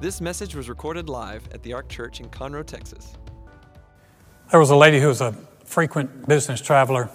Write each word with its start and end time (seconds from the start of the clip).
This 0.00 0.20
message 0.20 0.54
was 0.54 0.68
recorded 0.68 1.08
live 1.08 1.48
at 1.52 1.62
the 1.62 1.72
Ark 1.72 1.88
Church 1.88 2.20
in 2.20 2.28
Conroe, 2.28 2.66
Texas. 2.66 3.14
There 4.50 4.58
was 4.58 4.70
a 4.70 4.76
lady 4.76 5.00
who 5.00 5.06
was 5.06 5.20
a 5.20 5.32
frequent 5.64 6.28
business 6.28 6.60
traveler, 6.60 7.08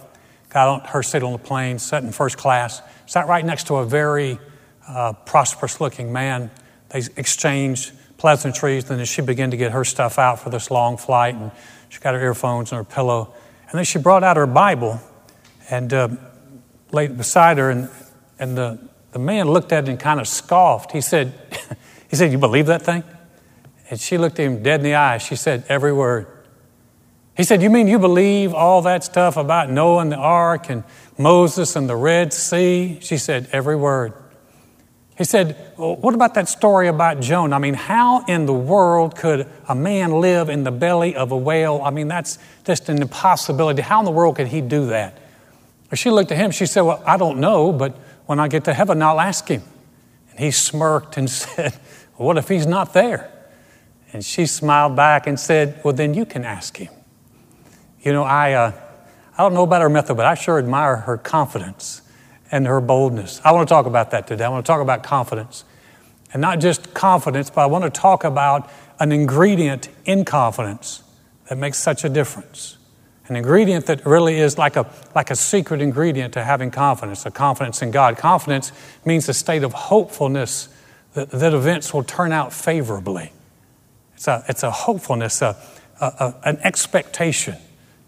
got 0.50 0.68
on 0.68 0.79
her 0.88 1.04
seat 1.04 1.21
on 1.21 1.34
the 1.34 1.38
plane, 1.38 1.78
sat 1.78 2.04
in 2.04 2.12
first 2.12 2.38
class, 2.38 2.81
sat 3.05 3.28
right 3.28 3.46
next 3.46 3.68
to 3.68 3.76
a 3.76 3.86
very 3.86 4.39
uh, 4.88 5.13
prosperous 5.13 5.81
looking 5.81 6.13
man. 6.13 6.50
They 6.89 7.04
exchanged 7.18 7.92
pleasantries, 8.18 8.86
then 8.86 9.04
she 9.05 9.21
began 9.21 9.52
to 9.52 9.57
get 9.57 9.73
her 9.73 9.84
stuff 9.84 10.18
out 10.18 10.39
for 10.39 10.50
this 10.50 10.71
long 10.71 10.98
flight, 10.98 11.36
and 11.36 11.52
she 11.89 12.00
got 12.00 12.16
her 12.16 12.21
earphones 12.21 12.71
and 12.71 12.77
her 12.77 12.84
pillow. 12.84 13.34
And 13.70 13.77
then 13.77 13.86
she 13.86 14.00
brought 14.00 14.23
out 14.23 14.38
her 14.38 14.48
Bible 14.48 15.02
and 15.70 15.93
uh, 15.93 16.09
laid 16.91 17.11
it 17.11 17.18
beside 17.18 17.57
her, 17.57 17.70
and, 17.70 17.89
and 18.39 18.57
the, 18.57 18.80
the 19.11 19.20
man 19.20 19.50
looked 19.50 19.73
at 19.73 19.84
it 19.84 19.89
and 19.89 20.00
kind 20.00 20.20
of 20.20 20.27
scoffed. 20.27 20.93
He 20.93 21.02
said, 21.02 21.34
he 22.10 22.16
said, 22.16 22.32
You 22.32 22.38
believe 22.38 22.66
that 22.68 22.82
thing? 22.82 23.04
And 23.89 24.00
she 24.00 24.18
looked 24.18 24.39
at 24.39 24.46
him 24.46 24.61
dead 24.61 24.82
in 24.82 24.83
the 24.83 24.96
eye. 24.96 25.18
She 25.18 25.36
said, 25.36 25.64
Every 25.70 25.93
word. 25.93 26.28
He 27.36 27.43
said, 27.43 27.61
You 27.61 27.70
mean 27.70 27.88
you 27.88 28.00
believe 28.00 28.54
all 28.54 28.82
that 28.83 29.04
stuff 29.04 29.38
about 29.38 29.70
Noah 29.70 30.02
and 30.02 30.11
the 30.11 30.18
ark 30.18 30.69
and 30.69 30.83
Moses 31.18 31.75
and 31.75 31.89
the 31.89 31.96
Red 31.96 32.33
Sea? 32.33 33.00
She 33.02 33.17
said, 33.17 33.47
Every 33.52 33.75
word. 33.75 34.14
He 35.17 35.23
said, 35.25 35.73
well, 35.78 35.95
What 35.97 36.14
about 36.16 36.33
that 36.36 36.50
story 36.50 36.88
about 36.88 37.19
Jonah? 37.19 37.56
I 37.56 37.59
mean, 37.59 37.73
how 37.73 38.25
in 38.25 38.45
the 38.45 38.53
world 38.53 39.16
could 39.16 39.47
a 39.67 39.75
man 39.75 40.19
live 40.22 40.50
in 40.50 40.64
the 40.64 40.72
belly 40.72 41.16
of 41.16 41.31
a 41.31 41.38
whale? 41.38 41.81
I 41.83 41.91
mean, 41.91 42.08
that's 42.08 42.39
just 42.66 42.89
an 42.89 43.02
impossibility. 43.02 43.81
How 43.81 44.00
in 44.00 44.05
the 44.05 44.11
world 44.11 44.36
could 44.38 44.47
he 44.47 44.61
do 44.61 44.88
that? 44.88 45.17
She 45.94 46.09
looked 46.09 46.31
at 46.31 46.38
him. 46.38 46.52
She 46.52 46.66
said, 46.66 46.81
Well, 46.81 47.02
I 47.05 47.17
don't 47.17 47.39
know, 47.39 47.72
but 47.72 47.97
when 48.25 48.39
I 48.39 48.47
get 48.47 48.66
to 48.66 48.73
heaven, 48.73 49.02
I'll 49.02 49.19
ask 49.19 49.47
him. 49.47 49.64
And 50.31 50.39
he 50.39 50.52
smirked 50.52 51.17
and 51.17 51.30
said, 51.30 51.73
What 52.19 52.38
if 52.38 52.50
he's 52.50 52.67
not 52.67 52.91
there? 52.94 53.31
And 54.11 54.25
she 54.25 54.45
smiled 54.45 54.94
back 54.94 55.25
and 55.25 55.39
said, 55.39 55.80
Well, 55.85 55.94
then 55.94 56.13
you 56.13 56.25
can 56.25 56.44
ask 56.44 56.75
him. 56.75 56.89
You 58.02 58.11
know, 58.11 58.23
I, 58.23 58.52
uh, 58.53 58.73
I 59.38 59.41
don't 59.41 59.53
know 59.53 59.63
about 59.63 59.81
her 59.81 59.89
method, 59.89 60.17
but 60.17 60.25
I 60.25 60.33
sure 60.33 60.59
admire 60.59 60.97
her 60.97 61.17
confidence 61.17 62.02
and 62.52 62.67
her 62.67 62.81
boldness. 62.81 63.39
I 63.45 63.53
want 63.53 63.69
to 63.69 63.73
talk 63.73 63.85
about 63.85 64.11
that 64.11 64.27
today. 64.27 64.44
I 64.44 64.49
want 64.49 64.66
to 64.66 64.69
talk 64.69 64.81
about 64.81 65.02
confidence. 65.02 65.63
And 66.33 66.41
not 66.41 66.59
just 66.59 66.94
confidence, 66.94 67.49
but 67.49 67.61
I 67.61 67.66
want 67.67 67.85
to 67.85 67.89
talk 67.89 68.25
about 68.25 68.69
an 68.99 69.13
ingredient 69.13 69.88
in 70.03 70.25
confidence 70.25 71.03
that 71.47 71.57
makes 71.57 71.77
such 71.77 72.03
a 72.03 72.09
difference. 72.09 72.77
An 73.29 73.38
ingredient 73.38 73.85
that 73.85 74.05
really 74.05 74.39
is 74.39 74.57
like 74.57 74.75
a, 74.75 74.91
like 75.16 75.31
a 75.31 75.38
secret 75.38 75.81
ingredient 75.81 76.33
to 76.33 76.44
having 76.44 76.69
confidence, 76.69 77.25
a 77.25 77.31
confidence 77.31 77.81
in 77.81 77.91
God. 77.91 78.17
Confidence 78.17 78.73
means 79.05 79.29
a 79.29 79.33
state 79.33 79.63
of 79.63 79.72
hopefulness 79.72 80.67
that, 81.13 81.31
that 81.31 81.53
events 81.53 81.93
will 81.93 82.03
turn 82.03 82.31
out 82.31 82.53
favorably. 82.53 83.31
It's 84.15 84.27
a, 84.27 84.43
it's 84.47 84.63
a 84.63 84.71
hopefulness, 84.71 85.41
a, 85.41 85.57
a, 86.01 86.35
an 86.43 86.57
expectation. 86.63 87.55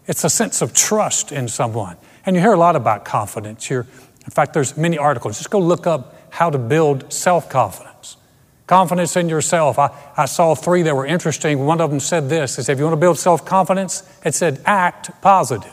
It's 0.06 0.24
a 0.24 0.30
sense 0.30 0.62
of 0.62 0.74
trust 0.74 1.32
in 1.32 1.48
someone. 1.48 1.96
And 2.26 2.36
you 2.36 2.42
hear 2.42 2.52
a 2.52 2.58
lot 2.58 2.76
about 2.76 3.04
confidence. 3.04 3.70
You're, 3.70 3.86
in 4.24 4.30
fact, 4.30 4.52
there's 4.52 4.76
many 4.76 4.98
articles. 4.98 5.38
Just 5.38 5.50
go 5.50 5.58
look 5.58 5.86
up 5.86 6.16
how 6.30 6.50
to 6.50 6.58
build 6.58 7.12
self 7.12 7.48
confidence. 7.48 8.16
Confidence 8.66 9.16
in 9.16 9.28
yourself. 9.28 9.78
I, 9.78 9.90
I 10.16 10.26
saw 10.26 10.54
three 10.54 10.82
that 10.82 10.94
were 10.94 11.06
interesting. 11.06 11.66
One 11.66 11.80
of 11.80 11.90
them 11.90 12.00
said 12.00 12.28
this 12.28 12.58
it 12.58 12.64
said, 12.64 12.72
if 12.74 12.78
you 12.78 12.84
want 12.84 12.94
to 12.96 13.00
build 13.00 13.18
self 13.18 13.44
confidence, 13.44 14.02
it 14.24 14.34
said 14.34 14.62
act 14.64 15.10
positive. 15.20 15.72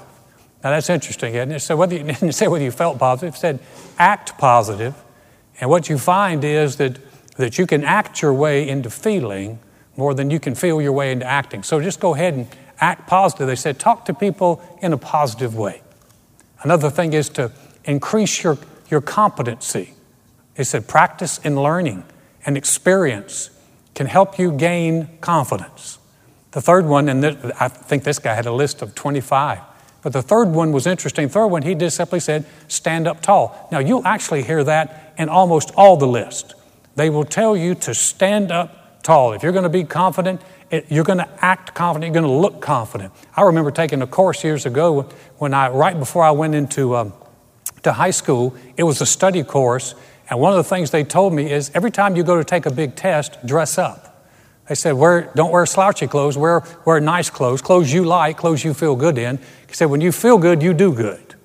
Now 0.64 0.71
that's 0.71 0.89
interesting, 0.89 1.36
isn't 1.36 1.52
it? 1.52 1.59
So 1.61 1.75
whether 1.75 1.95
you, 1.95 2.03
didn't 2.03 2.33
say 2.33 2.47
whether 2.47 2.64
you 2.64 2.71
felt 2.71 2.99
positive, 2.99 3.36
it 3.36 3.38
said 3.38 3.59
act 3.97 4.38
positive. 4.38 4.95
And 5.61 5.69
what 5.69 5.89
you 5.89 5.97
find 5.97 6.43
is 6.43 6.77
that, 6.77 6.97
that 7.40 7.58
you 7.58 7.66
can 7.66 7.86
act 7.86 8.22
your 8.22 8.34
way 8.34 8.68
into 8.68 8.90
feeling 8.90 9.59
more 9.95 10.14
than 10.14 10.30
you 10.30 10.42
can 10.42 10.56
feel 10.56 10.82
your 10.82 10.92
way 10.92 11.09
into 11.09 11.26
acting. 11.26 11.64
So 11.64 11.80
just 11.80 12.02
go 12.02 12.14
ahead 12.14 12.34
and 12.34 12.48
act 12.82 13.08
positive. 13.08 13.48
They 13.48 13.56
said 13.56 13.80
talk 13.80 14.04
to 14.06 14.14
people 14.14 14.62
in 14.82 14.92
a 14.92 14.98
positive 14.98 15.55
way. 15.55 15.82
Another 16.64 16.89
thing 16.89 17.14
is 17.14 17.30
to 17.30 17.54
increase 17.86 18.44
your, 18.44 18.58
your 18.89 18.99
competency. 18.99 19.94
They 20.55 20.66
said 20.66 20.89
practice 20.89 21.38
in 21.38 21.55
learning 21.55 22.04
and 22.45 22.58
experience 22.58 23.52
can 23.95 24.08
help 24.08 24.38
you 24.38 24.52
gain 24.52 25.08
confidence. 25.22 25.98
The 26.52 26.61
third 26.61 26.88
one, 26.88 27.08
and 27.08 27.26
I 27.58 27.70
think 27.70 28.04
this 28.04 28.20
guy 28.20 28.33
had 28.33 28.48
a 28.48 28.54
list 28.54 28.82
of 28.82 28.95
25, 28.95 29.60
but 30.02 30.11
the 30.11 30.22
third 30.22 30.49
one 30.49 30.73
was 30.73 30.86
interesting. 30.86 31.30
Third 31.30 31.48
one, 31.48 31.61
he 31.61 31.73
just 31.73 31.95
simply 31.95 32.20
said, 32.20 32.45
stand 32.67 33.08
up 33.08 33.22
tall. 33.22 33.70
Now, 33.72 33.80
you'll 33.80 34.05
actually 34.05 34.44
hear 34.44 34.61
that 34.66 35.14
in 35.17 35.30
almost 35.30 35.72
all 35.78 35.95
the 35.95 36.08
list. 36.08 36.55
They 36.99 37.10
will 37.10 37.23
tell 37.23 37.55
you 37.55 37.76
to 37.76 37.93
stand 37.93 38.52
up 38.52 39.02
tall. 39.04 39.32
If 39.32 39.42
you're 39.42 39.54
going 39.54 39.64
to 39.64 39.70
be 39.70 39.86
confident, 39.86 40.42
you're 40.89 41.05
going 41.05 41.20
to 41.20 41.30
act 41.39 41.73
confident, 41.73 42.14
you're 42.14 42.21
going 42.21 42.30
to 42.30 42.42
look 42.42 42.61
confident. 42.61 43.14
I 43.37 43.43
remember 43.43 43.71
taking 43.71 44.02
a 44.02 44.08
course 44.08 44.43
years 44.43 44.65
ago 44.65 45.04
when 45.37 45.54
I, 45.54 45.70
right 45.70 45.98
before 45.98 46.26
I 46.26 46.32
went 46.32 46.55
into 46.55 46.98
um, 46.98 47.14
to 47.83 47.93
high 47.93 48.11
school, 48.11 48.54
it 48.76 48.83
was 48.83 48.99
a 48.99 49.05
study 49.05 49.45
course, 49.45 49.95
and 50.30 50.42
one 50.42 50.52
of 50.52 50.58
the 50.58 50.64
things 50.65 50.92
they 50.92 51.05
told 51.05 51.32
me 51.32 51.49
is 51.49 51.71
every 51.73 51.89
time 51.89 52.17
you 52.17 52.23
go 52.23 52.36
to 52.36 52.43
take 52.43 52.65
a 52.65 52.71
big 52.71 52.98
test, 52.98 53.45
dress 53.45 53.77
up. 53.77 54.30
They 54.67 54.76
said, 54.76 54.92
wear, 54.92 55.31
don't 55.36 55.54
wear 55.54 55.66
slouchy 55.66 56.05
clothes, 56.05 56.37
wear, 56.37 56.64
wear 56.83 56.99
nice 56.99 57.30
clothes, 57.30 57.61
clothes 57.61 57.93
you 57.93 58.04
like, 58.04 58.36
clothes 58.36 58.66
you 58.66 58.73
feel 58.73 58.98
good 58.98 59.17
in. 59.17 59.37
He 59.70 59.73
said, 59.73 59.86
when 59.86 60.02
you 60.02 60.11
feel 60.11 60.37
good, 60.37 60.61
you 60.61 60.73
do 60.73 60.93
good. 60.93 61.36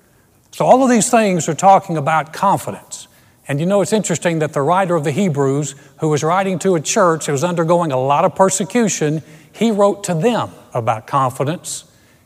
So 0.51 0.65
all 0.65 0.83
of 0.83 0.89
these 0.89 1.09
things 1.09 1.47
are 1.47 1.55
talking 1.55 1.95
about 1.95 2.33
confidence. 2.33 3.07
And 3.47 3.59
you 3.59 3.65
know, 3.65 3.81
it's 3.81 3.93
interesting 3.93 4.39
that 4.39 4.53
the 4.53 4.61
writer 4.61 4.95
of 4.95 5.03
the 5.03 5.11
Hebrews, 5.11 5.75
who 5.99 6.09
was 6.09 6.23
writing 6.23 6.57
to 6.59 6.75
a 6.75 6.81
church 6.81 7.27
that 7.27 7.31
was 7.31 7.43
undergoing 7.43 7.91
a 7.91 7.99
lot 7.99 8.25
of 8.25 8.35
persecution, 8.35 9.21
he 9.51 9.71
wrote 9.71 10.03
to 10.05 10.13
them 10.13 10.51
about 10.73 11.05
confidence. 11.05 11.85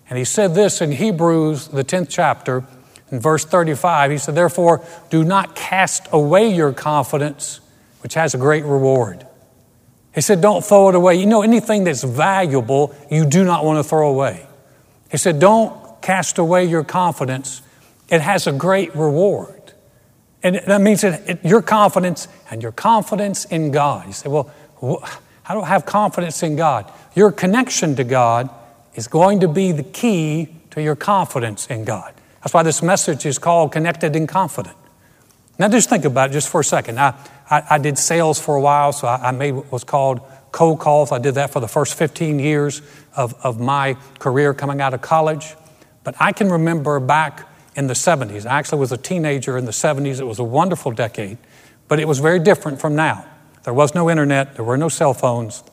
And 0.09 0.17
he 0.17 0.23
said 0.23 0.55
this 0.55 0.81
in 0.81 0.93
Hebrews, 0.93 1.67
the 1.67 1.83
10th 1.83 2.07
chapter, 2.09 2.63
in 3.11 3.19
verse 3.19 3.43
35, 3.43 4.11
he 4.11 4.17
said, 4.17 4.35
Therefore, 4.35 4.85
do 5.09 5.23
not 5.23 5.55
cast 5.55 6.07
away 6.11 6.53
your 6.53 6.73
confidence, 6.73 7.59
which 8.01 8.13
has 8.13 8.33
a 8.33 8.37
great 8.37 8.63
reward. 8.63 9.25
He 10.13 10.21
said, 10.21 10.41
Don't 10.41 10.63
throw 10.63 10.89
it 10.89 10.95
away. 10.95 11.15
You 11.15 11.25
know, 11.25 11.41
anything 11.41 11.83
that's 11.83 12.03
valuable, 12.03 12.95
you 13.09 13.25
do 13.25 13.43
not 13.43 13.65
want 13.65 13.77
to 13.77 13.83
throw 13.83 14.09
away. 14.09 14.45
He 15.11 15.17
said, 15.17 15.39
Don't 15.39 16.01
cast 16.01 16.37
away 16.37 16.65
your 16.65 16.83
confidence, 16.83 17.61
it 18.09 18.21
has 18.21 18.47
a 18.47 18.51
great 18.51 18.95
reward. 18.95 19.58
And 20.41 20.55
that 20.55 20.81
means 20.81 21.01
that 21.01 21.43
your 21.43 21.61
confidence 21.61 22.27
and 22.49 22.63
your 22.63 22.71
confidence 22.71 23.45
in 23.45 23.71
God. 23.71 24.07
You 24.07 24.13
say, 24.13 24.29
Well, 24.29 24.49
how 25.43 25.55
do 25.55 25.61
I 25.61 25.67
have 25.67 25.85
confidence 25.85 26.43
in 26.43 26.55
God? 26.55 26.91
Your 27.15 27.31
connection 27.31 27.95
to 27.97 28.03
God 28.03 28.49
is 28.93 29.07
going 29.07 29.41
to 29.41 29.47
be 29.47 29.71
the 29.71 29.83
key 29.83 30.49
to 30.71 30.81
your 30.81 30.95
confidence 30.95 31.67
in 31.67 31.83
God. 31.83 32.13
That's 32.41 32.53
why 32.53 32.63
this 32.63 32.81
message 32.81 33.25
is 33.25 33.37
called 33.37 33.71
Connected 33.71 34.15
and 34.15 34.27
Confident. 34.29 34.75
Now, 35.57 35.67
just 35.67 35.89
think 35.89 36.05
about 36.05 36.29
it 36.29 36.33
just 36.33 36.47
for 36.47 36.61
a 36.61 36.63
second. 36.63 36.99
I, 36.99 37.13
I, 37.49 37.63
I 37.71 37.77
did 37.79 37.97
sales 37.97 38.39
for 38.39 38.55
a 38.55 38.61
while, 38.61 38.93
so 38.93 39.07
I, 39.07 39.27
I, 39.27 39.31
made 39.31 39.51
what 39.51 39.69
was 39.71 39.83
called 39.83 40.21
cold 40.53 40.79
calls. 40.79 41.11
I 41.11 41.19
did 41.19 41.35
that 41.35 41.49
for 41.49 41.59
the 41.59 41.67
first 41.67 41.95
15 41.95 42.39
years 42.39 42.81
of, 43.15 43.33
of 43.43 43.59
my 43.59 43.97
career 44.19 44.53
coming 44.53 44.79
out 44.79 44.93
of 44.93 45.01
college. 45.01 45.55
But 46.05 46.15
I 46.19 46.31
can 46.31 46.49
remember 46.49 46.99
back 47.01 47.48
in 47.79 47.87
the 47.87 47.93
70s. 47.93 48.45
I 48.45 48.59
actually 48.59 48.79
was 48.79 48.91
a 48.91 48.97
teenager 48.97 49.57
in 49.57 49.63
the 49.63 49.71
70s. 49.71 50.19
It 50.19 50.25
was 50.25 50.37
a 50.37 50.43
wonderful 50.43 50.91
decade, 50.91 51.37
but 51.87 51.97
it 51.97 52.09
was 52.09 52.19
very 52.19 52.39
different 52.39 52.81
from 52.81 52.93
now. 52.93 53.25
There 53.63 53.73
was 53.73 53.95
no 53.95 54.09
internet, 54.09 54.55
there 54.55 54.65
were 54.65 54.75
no 54.75 54.89
cell 54.89 55.13
phones. 55.13 55.63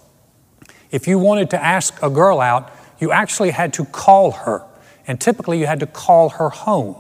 If 0.93 1.09
you 1.09 1.19
wanted 1.19 1.51
to 1.51 1.63
ask 1.63 2.01
a 2.05 2.09
girl 2.09 2.41
out, 2.41 2.71
you 3.01 3.11
actually 3.11 3.51
had 3.51 3.73
to 3.75 3.85
call 3.85 4.31
her. 4.31 4.63
And 5.09 5.21
typically, 5.21 5.59
you 5.59 5.67
had 5.67 5.81
to 5.81 5.87
call 5.87 6.29
her 6.31 6.49
home. 6.49 6.95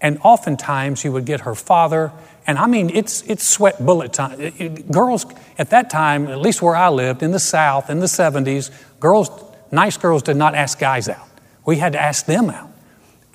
And 0.00 0.18
oftentimes, 0.24 1.04
you 1.04 1.12
would 1.12 1.26
get 1.26 1.42
her 1.42 1.54
father. 1.54 2.10
And 2.46 2.58
I 2.58 2.66
mean, 2.66 2.90
it's, 2.94 3.22
it's 3.22 3.46
sweat 3.46 3.84
bullet 3.84 4.14
time. 4.14 4.40
It, 4.40 4.58
it, 4.58 4.90
girls, 4.90 5.26
at 5.58 5.68
that 5.68 5.90
time, 5.90 6.28
at 6.28 6.40
least 6.40 6.62
where 6.62 6.76
I 6.76 6.88
lived, 6.88 7.22
in 7.22 7.30
the 7.30 7.38
South, 7.38 7.90
in 7.90 8.00
the 8.00 8.06
70s, 8.06 8.70
girls, 9.00 9.28
nice 9.70 9.98
girls 9.98 10.22
did 10.22 10.38
not 10.38 10.54
ask 10.54 10.78
guys 10.78 11.10
out. 11.10 11.28
We 11.66 11.76
had 11.76 11.92
to 11.92 12.00
ask 12.00 12.24
them 12.24 12.48
out. 12.48 12.70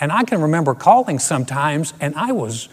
And 0.01 0.11
I 0.11 0.23
can 0.23 0.41
remember 0.41 0.73
calling 0.73 1.19
sometimes, 1.19 1.93
and 2.01 2.15
I 2.15 2.31
was, 2.31 2.67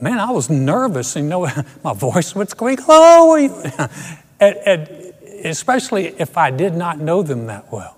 man, 0.00 0.18
I 0.18 0.32
was 0.32 0.50
nervous. 0.50 1.16
And, 1.16 1.26
you 1.26 1.30
know, 1.30 1.48
my 1.84 1.94
voice 1.94 2.34
would 2.34 2.50
squeak, 2.50 2.80
oh, 2.88 3.36
hello. 3.36 3.88
and, 4.40 4.56
and 4.66 5.14
especially 5.44 6.08
if 6.18 6.36
I 6.36 6.50
did 6.50 6.74
not 6.74 6.98
know 6.98 7.22
them 7.22 7.46
that 7.46 7.72
well. 7.72 7.96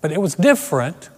But 0.00 0.10
it 0.10 0.20
was 0.20 0.34
different 0.34 1.10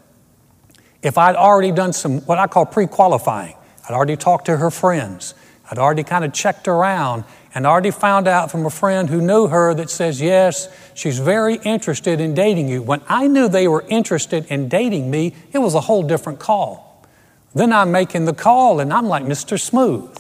if 1.02 1.16
I'd 1.16 1.36
already 1.36 1.72
done 1.72 1.92
some, 1.92 2.20
what 2.22 2.38
I 2.38 2.46
call 2.46 2.66
pre 2.66 2.86
qualifying, 2.86 3.54
I'd 3.88 3.94
already 3.94 4.16
talked 4.16 4.46
to 4.46 4.56
her 4.56 4.70
friends, 4.70 5.34
I'd 5.70 5.78
already 5.78 6.02
kind 6.02 6.24
of 6.24 6.32
checked 6.32 6.66
around, 6.66 7.24
and 7.54 7.66
already 7.66 7.90
found 7.90 8.28
out 8.28 8.50
from 8.50 8.66
a 8.66 8.70
friend 8.70 9.08
who 9.08 9.20
knew 9.20 9.46
her 9.48 9.72
that 9.74 9.88
says, 9.90 10.20
yes, 10.20 10.68
she's 10.94 11.18
very 11.18 11.56
interested 11.64 12.20
in 12.20 12.34
dating 12.34 12.68
you. 12.68 12.82
When 12.82 13.00
I 13.08 13.28
knew 13.28 13.48
they 13.48 13.68
were 13.68 13.84
interested 13.88 14.46
in 14.46 14.68
dating 14.68 15.10
me, 15.10 15.34
it 15.52 15.58
was 15.58 15.74
a 15.74 15.80
whole 15.80 16.02
different 16.02 16.38
call. 16.38 17.06
Then 17.54 17.72
I'm 17.72 17.90
making 17.90 18.24
the 18.26 18.32
call, 18.32 18.80
and 18.80 18.92
I'm 18.92 19.06
like 19.06 19.24
Mr. 19.24 19.58
Smooth. 19.58 20.16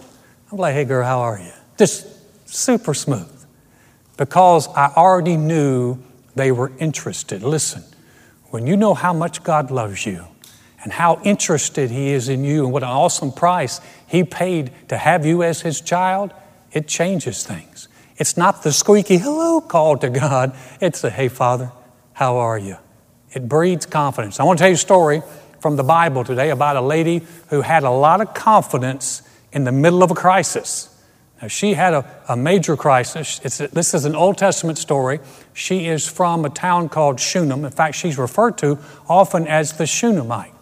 I'm 0.50 0.58
like, 0.58 0.74
hey, 0.74 0.84
girl, 0.84 1.04
how 1.04 1.20
are 1.20 1.38
you? 1.38 1.52
Just 1.78 2.06
super 2.48 2.94
smooth. 2.94 3.28
because 4.20 4.68
I 4.76 4.92
already 4.98 5.38
knew 5.38 5.96
they 6.36 6.52
were 6.52 6.70
interested. 6.78 7.42
Listen, 7.42 7.82
when 8.50 8.66
you 8.66 8.76
know 8.76 8.92
how 8.92 9.14
much 9.14 9.42
God 9.42 9.70
loves 9.70 10.04
you 10.04 10.26
and 10.82 10.92
how 10.92 11.20
interested 11.24 11.90
He 11.90 12.10
is 12.10 12.28
in 12.28 12.44
you 12.44 12.64
and 12.64 12.72
what 12.72 12.82
an 12.82 12.88
awesome 12.88 13.32
price 13.32 13.80
He 14.06 14.24
paid 14.24 14.70
to 14.88 14.96
have 14.96 15.26
you 15.26 15.42
as 15.42 15.62
His 15.62 15.80
child, 15.80 16.32
it 16.72 16.86
changes 16.86 17.44
things. 17.44 17.88
It's 18.16 18.36
not 18.36 18.62
the 18.62 18.72
squeaky 18.72 19.18
hello 19.18 19.60
call 19.60 19.96
to 19.98 20.10
God, 20.10 20.54
it's 20.80 21.00
the 21.00 21.10
hey, 21.10 21.28
Father, 21.28 21.72
how 22.12 22.36
are 22.36 22.58
you? 22.58 22.76
It 23.32 23.48
breeds 23.48 23.86
confidence. 23.86 24.40
I 24.40 24.44
want 24.44 24.58
to 24.58 24.62
tell 24.62 24.70
you 24.70 24.74
a 24.74 24.78
story 24.78 25.22
from 25.60 25.76
the 25.76 25.84
Bible 25.84 26.24
today 26.24 26.50
about 26.50 26.76
a 26.76 26.80
lady 26.80 27.22
who 27.48 27.60
had 27.60 27.84
a 27.84 27.90
lot 27.90 28.20
of 28.20 28.34
confidence 28.34 29.22
in 29.52 29.64
the 29.64 29.72
middle 29.72 30.02
of 30.02 30.10
a 30.10 30.14
crisis. 30.14 30.88
Now, 31.40 31.48
she 31.48 31.74
had 31.74 31.94
a, 31.94 32.22
a 32.28 32.36
major 32.36 32.76
crisis. 32.76 33.40
It's, 33.44 33.58
this 33.58 33.94
is 33.94 34.04
an 34.04 34.14
Old 34.14 34.36
Testament 34.36 34.78
story. 34.78 35.20
She 35.54 35.86
is 35.86 36.06
from 36.06 36.44
a 36.44 36.50
town 36.50 36.88
called 36.88 37.18
Shunem. 37.18 37.64
In 37.64 37.70
fact, 37.70 37.96
she's 37.96 38.18
referred 38.18 38.58
to 38.58 38.78
often 39.08 39.46
as 39.46 39.74
the 39.74 39.86
Shunammite. 39.86 40.52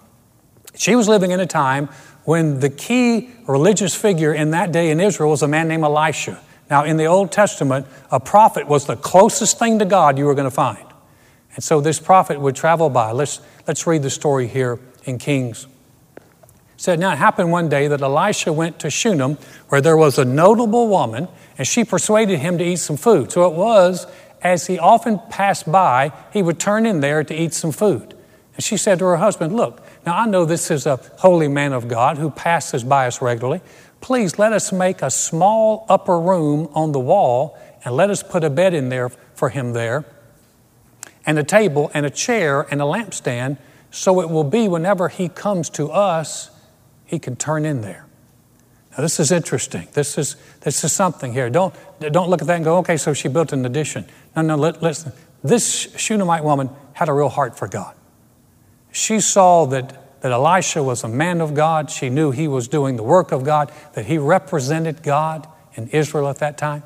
She 0.78 0.96
was 0.96 1.08
living 1.08 1.30
in 1.30 1.40
a 1.40 1.46
time 1.46 1.88
when 2.25 2.60
the 2.60 2.70
key 2.70 3.30
religious 3.46 3.94
figure 3.94 4.32
in 4.32 4.52
that 4.52 4.72
day 4.72 4.90
in 4.90 5.00
Israel 5.00 5.30
was 5.30 5.42
a 5.42 5.48
man 5.48 5.69
named 5.69 5.84
Elisha. 5.84 6.40
Now, 6.70 6.84
in 6.84 6.96
the 6.96 7.06
Old 7.06 7.32
Testament, 7.32 7.86
a 8.10 8.20
prophet 8.20 8.66
was 8.66 8.86
the 8.86 8.96
closest 8.96 9.58
thing 9.58 9.78
to 9.78 9.84
God 9.84 10.19
you 10.19 10.25
were 10.25 10.34
going 10.34 10.44
to 10.44 10.50
find. 10.50 10.84
And 11.54 11.64
so 11.64 11.80
this 11.80 11.98
prophet 11.98 12.40
would 12.40 12.54
travel 12.56 12.90
by. 12.90 13.12
Let's, 13.12 13.40
let's 13.66 13.86
read 13.86 14.02
the 14.02 14.10
story 14.10 14.46
here 14.46 14.78
in 15.04 15.19
Kings 15.19 15.66
said, 16.78 17.00
Now 17.00 17.12
it 17.12 17.19
happened 17.19 17.50
one 17.50 17.69
day 17.69 17.88
that 17.88 18.00
Elisha 18.00 18.52
went 18.52 18.78
to 18.78 18.90
Shunem, 18.90 19.36
where 19.69 19.80
there 19.80 19.96
was 19.96 20.19
a 20.19 20.25
notable 20.25 20.88
woman, 20.88 21.28
and 21.58 21.66
she 21.66 21.84
persuaded 21.84 22.38
him 22.38 22.56
to 22.58 22.64
eat 22.64 22.76
some 22.76 22.96
food. 22.96 23.30
So 23.32 23.46
it 23.46 23.54
was, 23.54 24.06
as 24.42 24.66
he 24.69 24.78
often 24.78 25.20
passed 25.28 25.70
by, 25.70 26.12
he 26.32 26.40
would 26.40 26.58
turn 26.58 26.86
in 26.86 27.00
there 27.00 27.22
to 27.25 27.34
eat 27.34 27.52
some 27.52 27.72
food. 27.72 28.14
And 28.58 28.64
she 28.64 28.76
said 28.76 28.99
to 28.99 29.05
her 29.05 29.19
husband, 29.19 29.55
Look, 29.55 29.81
now 30.05 30.19
I 30.19 30.26
know 30.26 30.44
this 30.44 30.69
is 30.72 30.84
a 30.84 30.96
holy 31.19 31.46
man 31.46 31.72
of 31.72 31.87
God 31.87 32.19
who 32.19 32.28
passes 32.28 32.82
by 32.82 33.06
us 33.06 33.22
regularly. 33.22 33.60
Please 34.00 34.37
let 34.37 34.52
us 34.52 34.72
make 34.72 35.00
a 35.00 35.12
small 35.12 35.87
upper 35.88 36.19
room 36.19 36.69
on 36.75 36.90
the 36.90 36.99
wall 36.99 37.56
and 37.84 37.94
let 37.94 38.10
us 38.10 38.25
put 38.25 38.43
a 38.43 38.50
bed 38.50 38.75
in 38.75 38.88
there 38.88 39.10
for 39.10 39.50
him 39.50 39.75
there, 39.75 40.05
and 41.25 41.38
a 41.38 41.44
table 41.44 41.88
and 41.94 42.05
a 42.05 42.10
chair 42.10 42.66
and 42.72 42.82
a 42.82 42.84
lampstand, 42.84 43.58
so 43.93 44.20
it 44.20 44.28
will 44.28 44.43
be 44.43 44.66
whenever 44.66 45.08
he 45.08 45.28
comes 45.28 45.70
to 45.70 45.88
us 45.93 46.50
he 47.06 47.20
can 47.20 47.37
turn 47.37 47.64
in 47.64 47.81
there. 47.82 48.06
Now, 48.90 49.02
this 49.02 49.20
is 49.20 49.31
interesting. 49.31 49.87
This 49.93 50.19
is, 50.19 50.34
this 50.62 50.82
is 50.82 50.93
something 50.93 51.32
here. 51.32 51.49
Don't, 51.49 51.72
don't 52.00 52.28
look 52.28 52.40
at 52.40 52.49
that 52.49 52.56
and 52.56 52.64
go, 52.64 52.78
okay, 52.78 52.96
so 52.96 53.14
she 53.14 53.28
built 53.28 53.52
an 53.52 53.64
addition. 53.64 54.04
No, 54.34 54.43
no, 54.43 54.56
listen. 54.56 55.12
This 55.44 55.94
Shunammite 55.96 56.43
woman 56.43 56.70
had 56.94 57.08
a 57.08 57.12
real 57.12 57.28
heart 57.28 57.56
for 57.56 57.69
God. 57.69 57.94
She 58.98 59.20
saw 59.20 59.64
that, 59.66 60.22
that 60.22 60.32
Elisha 60.32 60.82
was 60.82 61.04
a 61.04 61.08
man 61.08 61.40
of 61.40 61.54
God. 61.54 61.88
She 61.88 62.10
knew 62.10 62.32
he 62.32 62.48
was 62.48 62.66
doing 62.66 62.96
the 62.96 63.04
work 63.04 63.30
of 63.30 63.44
God, 63.44 63.70
that 63.92 64.06
he 64.06 64.18
represented 64.18 65.04
God 65.04 65.46
in 65.74 65.86
Israel 65.90 66.28
at 66.28 66.38
that 66.38 66.58
time. 66.58 66.82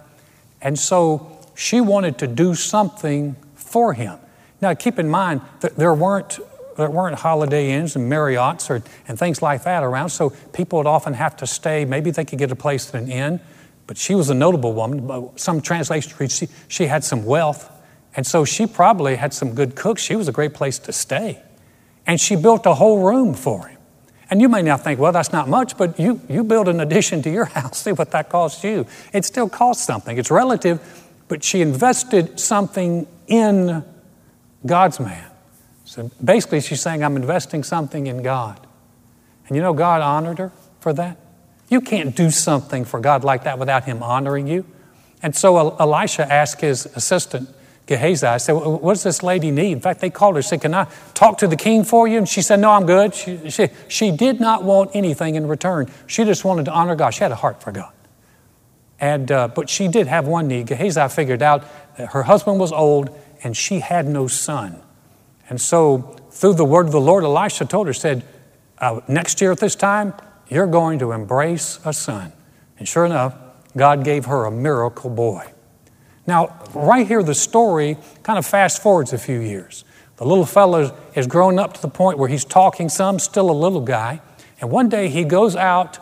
And 0.60 0.78
so 0.78 1.38
she 1.54 1.80
wanted 1.80 2.18
to 2.18 2.26
do 2.26 2.54
something 2.54 3.34
for 3.54 3.94
him. 3.94 4.18
Now, 4.60 4.74
keep 4.74 4.98
in 4.98 5.08
mind 5.08 5.40
that 5.60 5.76
there 5.76 5.94
weren't 5.94 6.38
there 6.76 6.90
weren't 6.90 7.18
Holiday 7.18 7.70
Inns 7.70 7.96
and 7.96 8.10
Marriotts 8.12 8.68
or, 8.68 8.82
and 9.08 9.18
things 9.18 9.40
like 9.40 9.64
that 9.64 9.82
around, 9.82 10.10
so 10.10 10.30
people 10.52 10.78
would 10.78 10.86
often 10.86 11.14
have 11.14 11.36
to 11.38 11.46
stay. 11.46 11.86
Maybe 11.86 12.10
they 12.10 12.24
could 12.26 12.38
get 12.38 12.52
a 12.52 12.56
place 12.56 12.94
at 12.94 13.02
an 13.02 13.10
inn, 13.10 13.40
but 13.86 13.96
she 13.96 14.14
was 14.14 14.28
a 14.28 14.34
notable 14.34 14.74
woman. 14.74 15.30
Some 15.36 15.62
translations 15.62 16.18
read 16.18 16.30
she, 16.30 16.48
she 16.68 16.86
had 16.86 17.04
some 17.04 17.24
wealth, 17.24 17.70
and 18.16 18.26
so 18.26 18.44
she 18.44 18.66
probably 18.66 19.16
had 19.16 19.32
some 19.32 19.54
good 19.54 19.76
cooks. 19.76 20.02
She 20.02 20.16
was 20.16 20.28
a 20.28 20.32
great 20.32 20.54
place 20.54 20.78
to 20.80 20.92
stay. 20.92 21.42
And 22.06 22.20
she 22.20 22.36
built 22.36 22.66
a 22.66 22.74
whole 22.74 23.02
room 23.02 23.34
for 23.34 23.68
him. 23.68 23.78
And 24.30 24.40
you 24.40 24.48
may 24.48 24.62
not 24.62 24.82
think, 24.82 24.98
well, 24.98 25.12
that's 25.12 25.32
not 25.32 25.48
much, 25.48 25.76
but 25.76 25.98
you, 26.00 26.20
you 26.28 26.42
build 26.42 26.68
an 26.68 26.80
addition 26.80 27.22
to 27.22 27.30
your 27.30 27.44
house. 27.56 27.82
See 27.82 27.92
what 27.92 28.10
that 28.12 28.28
costs 28.28 28.64
you. 28.64 28.86
It 29.12 29.24
still 29.24 29.48
costs 29.48 29.84
something. 29.84 30.16
It's 30.16 30.30
relative, 30.30 30.80
but 31.28 31.44
she 31.44 31.60
invested 31.60 32.40
something 32.40 33.06
in 33.26 33.84
God's 34.64 35.00
man. 35.00 35.30
So 35.84 36.10
basically, 36.24 36.60
she's 36.60 36.80
saying, 36.80 37.04
I'm 37.04 37.16
investing 37.16 37.62
something 37.62 38.06
in 38.06 38.22
God. 38.22 38.66
And 39.46 39.56
you 39.56 39.62
know, 39.62 39.74
God 39.74 40.00
honored 40.00 40.38
her 40.38 40.52
for 40.80 40.92
that. 40.94 41.18
You 41.68 41.80
can't 41.80 42.16
do 42.16 42.30
something 42.30 42.84
for 42.84 43.00
God 43.00 43.24
like 43.24 43.44
that 43.44 43.58
without 43.58 43.84
Him 43.84 44.02
honoring 44.02 44.46
you. 44.46 44.64
And 45.22 45.36
so 45.36 45.76
Elisha 45.78 46.30
asked 46.30 46.60
his 46.60 46.86
assistant, 46.96 47.48
Gehazi, 47.86 48.26
I 48.26 48.36
said, 48.36 48.52
What 48.52 48.94
does 48.94 49.02
this 49.02 49.22
lady 49.22 49.50
need? 49.50 49.72
In 49.72 49.80
fact, 49.80 50.00
they 50.00 50.10
called 50.10 50.36
her 50.36 50.42
said, 50.42 50.60
Can 50.60 50.74
I 50.74 50.86
talk 51.14 51.38
to 51.38 51.46
the 51.46 51.56
king 51.56 51.84
for 51.84 52.06
you? 52.06 52.18
And 52.18 52.28
she 52.28 52.42
said, 52.42 52.60
No, 52.60 52.70
I'm 52.70 52.86
good. 52.86 53.14
She, 53.14 53.50
she, 53.50 53.68
she 53.88 54.10
did 54.10 54.40
not 54.40 54.62
want 54.62 54.90
anything 54.94 55.34
in 55.34 55.48
return. 55.48 55.90
She 56.06 56.24
just 56.24 56.44
wanted 56.44 56.66
to 56.66 56.72
honor 56.72 56.94
God. 56.94 57.10
She 57.10 57.20
had 57.20 57.32
a 57.32 57.36
heart 57.36 57.62
for 57.62 57.72
God. 57.72 57.92
And, 59.00 59.32
uh, 59.32 59.48
but 59.48 59.68
she 59.68 59.88
did 59.88 60.06
have 60.06 60.28
one 60.28 60.46
need. 60.46 60.68
Gehazi 60.68 61.08
figured 61.08 61.42
out 61.42 61.64
that 61.96 62.12
her 62.12 62.22
husband 62.22 62.60
was 62.60 62.70
old 62.70 63.10
and 63.42 63.56
she 63.56 63.80
had 63.80 64.06
no 64.06 64.28
son. 64.28 64.80
And 65.48 65.60
so, 65.60 66.16
through 66.30 66.54
the 66.54 66.64
word 66.64 66.86
of 66.86 66.92
the 66.92 67.00
Lord, 67.00 67.24
Elisha 67.24 67.64
told 67.64 67.88
her, 67.88 67.92
said, 67.92 68.24
uh, 68.78 69.00
Next 69.08 69.40
year 69.40 69.50
at 69.50 69.58
this 69.58 69.74
time, 69.74 70.14
you're 70.48 70.68
going 70.68 71.00
to 71.00 71.12
embrace 71.12 71.80
a 71.84 71.92
son. 71.92 72.32
And 72.78 72.86
sure 72.86 73.04
enough, 73.04 73.36
God 73.76 74.04
gave 74.04 74.26
her 74.26 74.44
a 74.44 74.50
miracle 74.50 75.10
boy. 75.10 75.51
Now, 76.26 76.60
right 76.74 77.06
here, 77.06 77.22
the 77.22 77.34
story 77.34 77.96
kind 78.22 78.38
of 78.38 78.46
fast 78.46 78.82
forwards 78.82 79.12
a 79.12 79.18
few 79.18 79.40
years. 79.40 79.84
The 80.16 80.24
little 80.24 80.46
fellow 80.46 80.96
has 81.14 81.26
grown 81.26 81.58
up 81.58 81.74
to 81.74 81.82
the 81.82 81.88
point 81.88 82.18
where 82.18 82.28
he's 82.28 82.44
talking 82.44 82.88
some, 82.88 83.18
still 83.18 83.50
a 83.50 83.52
little 83.52 83.80
guy. 83.80 84.20
And 84.60 84.70
one 84.70 84.88
day 84.88 85.08
he 85.08 85.24
goes 85.24 85.56
out 85.56 85.98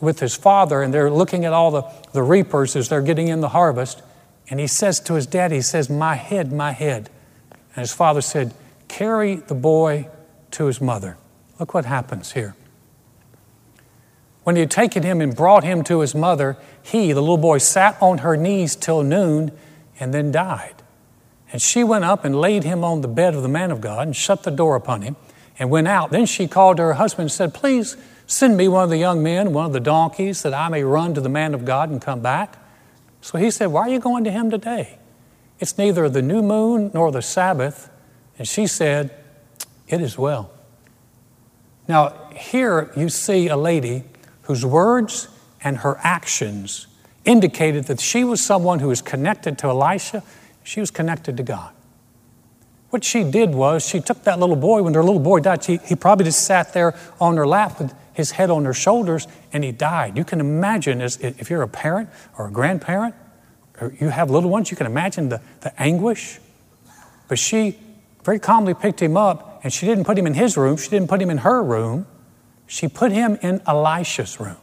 with 0.00 0.20
his 0.20 0.36
father, 0.36 0.82
and 0.82 0.94
they're 0.94 1.10
looking 1.10 1.44
at 1.44 1.52
all 1.52 1.70
the, 1.70 1.82
the 2.12 2.22
reapers 2.22 2.76
as 2.76 2.88
they're 2.88 3.02
getting 3.02 3.28
in 3.28 3.40
the 3.40 3.48
harvest. 3.48 4.02
And 4.48 4.60
he 4.60 4.66
says 4.66 5.00
to 5.00 5.14
his 5.14 5.26
dad, 5.26 5.50
he 5.50 5.60
says, 5.60 5.90
My 5.90 6.14
head, 6.14 6.52
my 6.52 6.72
head. 6.72 7.10
And 7.74 7.82
his 7.82 7.92
father 7.92 8.20
said, 8.20 8.54
carry 8.94 9.36
the 9.36 9.54
boy 9.54 10.08
to 10.52 10.66
his 10.66 10.80
mother. 10.80 11.16
Look 11.58 11.74
what 11.74 11.84
happens 11.84 12.32
here. 12.32 12.54
When 14.44 14.54
he 14.54 14.60
had 14.60 14.70
taken 14.70 15.02
him 15.02 15.20
and 15.20 15.34
brought 15.34 15.64
him 15.64 15.82
to 15.84 16.00
his 16.00 16.14
mother, 16.14 16.56
he, 16.80 17.12
the 17.12 17.20
little 17.20 17.38
boy, 17.38 17.58
sat 17.58 18.00
on 18.00 18.18
her 18.18 18.36
knees 18.36 18.76
till 18.76 19.02
noon 19.02 19.50
and 19.98 20.12
then 20.12 20.32
died. 20.32 20.82
And 21.52 21.62
she 21.62 21.84
went 21.84 22.04
up 22.04 22.24
and 22.24 22.34
laid 22.34 22.64
him 22.64 22.82
on 22.82 23.00
the 23.00 23.08
bed 23.08 23.34
of 23.34 23.42
the 23.42 23.48
man 23.48 23.70
of 23.70 23.80
God 23.80 24.06
and 24.06 24.16
shut 24.16 24.42
the 24.42 24.50
door 24.50 24.76
upon 24.76 25.02
him 25.02 25.16
and 25.58 25.70
went 25.70 25.88
out. 25.88 26.10
Then 26.10 26.26
she 26.26 26.48
called 26.48 26.78
to 26.78 26.82
her 26.82 26.94
husband 26.94 27.24
and 27.24 27.32
said, 27.32 27.54
Please 27.54 27.96
send 28.26 28.56
me 28.56 28.66
one 28.68 28.84
of 28.84 28.90
the 28.90 28.96
young 28.96 29.22
men, 29.22 29.52
one 29.52 29.66
of 29.66 29.72
the 29.72 29.80
donkeys, 29.80 30.42
that 30.42 30.54
I 30.54 30.68
may 30.68 30.82
run 30.82 31.14
to 31.14 31.20
the 31.20 31.28
man 31.28 31.54
of 31.54 31.64
God 31.64 31.90
and 31.90 32.00
come 32.00 32.20
back. 32.20 32.56
So 33.20 33.38
he 33.38 33.50
said, 33.50 33.66
Why 33.66 33.82
are 33.82 33.88
you 33.88 34.00
going 34.00 34.24
to 34.24 34.30
him 34.30 34.50
today? 34.50 34.98
It's 35.60 35.78
neither 35.78 36.08
the 36.08 36.22
new 36.22 36.42
moon 36.42 36.90
nor 36.92 37.12
the 37.12 37.22
Sabbath. 37.22 37.88
And 38.38 38.48
she 38.48 38.66
said, 38.66 39.14
It 39.86 40.00
is 40.00 40.18
well. 40.18 40.50
Now, 41.86 42.30
here 42.34 42.92
you 42.96 43.08
see 43.08 43.48
a 43.48 43.56
lady 43.56 44.04
whose 44.42 44.64
words 44.64 45.28
and 45.62 45.78
her 45.78 45.98
actions 46.02 46.86
indicated 47.24 47.84
that 47.84 48.00
she 48.00 48.24
was 48.24 48.44
someone 48.44 48.80
who 48.80 48.88
was 48.88 49.02
connected 49.02 49.58
to 49.58 49.68
Elisha, 49.68 50.22
she 50.62 50.80
was 50.80 50.90
connected 50.90 51.36
to 51.36 51.42
God. 51.42 51.72
What 52.90 53.02
she 53.02 53.24
did 53.24 53.54
was 53.54 53.86
she 53.86 54.00
took 54.00 54.22
that 54.24 54.38
little 54.38 54.56
boy, 54.56 54.82
when 54.82 54.94
her 54.94 55.02
little 55.02 55.20
boy 55.20 55.40
died, 55.40 55.64
she, 55.64 55.78
he 55.78 55.96
probably 55.96 56.24
just 56.24 56.44
sat 56.44 56.72
there 56.72 56.94
on 57.20 57.36
her 57.36 57.46
lap 57.46 57.80
with 57.80 57.92
his 58.12 58.32
head 58.32 58.50
on 58.50 58.64
her 58.64 58.72
shoulders 58.72 59.26
and 59.52 59.64
he 59.64 59.72
died. 59.72 60.16
You 60.16 60.24
can 60.24 60.38
imagine, 60.38 61.00
as, 61.00 61.16
if 61.16 61.50
you're 61.50 61.62
a 61.62 61.68
parent 61.68 62.08
or 62.38 62.46
a 62.46 62.50
grandparent, 62.52 63.14
or 63.80 63.92
you 63.98 64.10
have 64.10 64.30
little 64.30 64.48
ones, 64.50 64.70
you 64.70 64.76
can 64.76 64.86
imagine 64.86 65.28
the, 65.28 65.40
the 65.62 65.82
anguish. 65.82 66.38
But 67.26 67.38
she 67.38 67.78
very 68.22 68.38
calmly 68.38 68.74
picked 68.74 69.02
him 69.02 69.16
up, 69.16 69.60
and 69.64 69.72
she 69.72 69.86
didn't 69.86 70.04
put 70.04 70.16
him 70.16 70.26
in 70.26 70.34
his 70.34 70.56
room, 70.56 70.76
she 70.76 70.90
didn't 70.90 71.08
put 71.08 71.20
him 71.20 71.30
in 71.30 71.38
her 71.38 71.62
room. 71.62 72.06
She 72.66 72.88
put 72.88 73.12
him 73.12 73.38
in 73.42 73.60
Elisha's 73.66 74.40
room, 74.40 74.56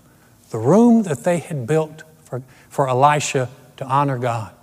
the 0.50 0.58
room 0.58 1.04
that 1.04 1.24
they 1.24 1.38
had 1.38 1.68
built 1.68 2.04
for, 2.32 2.42
for 2.70 2.88
Elisha 2.88 3.50
to 3.76 3.86
honor 3.86 4.18
God. 4.18 4.54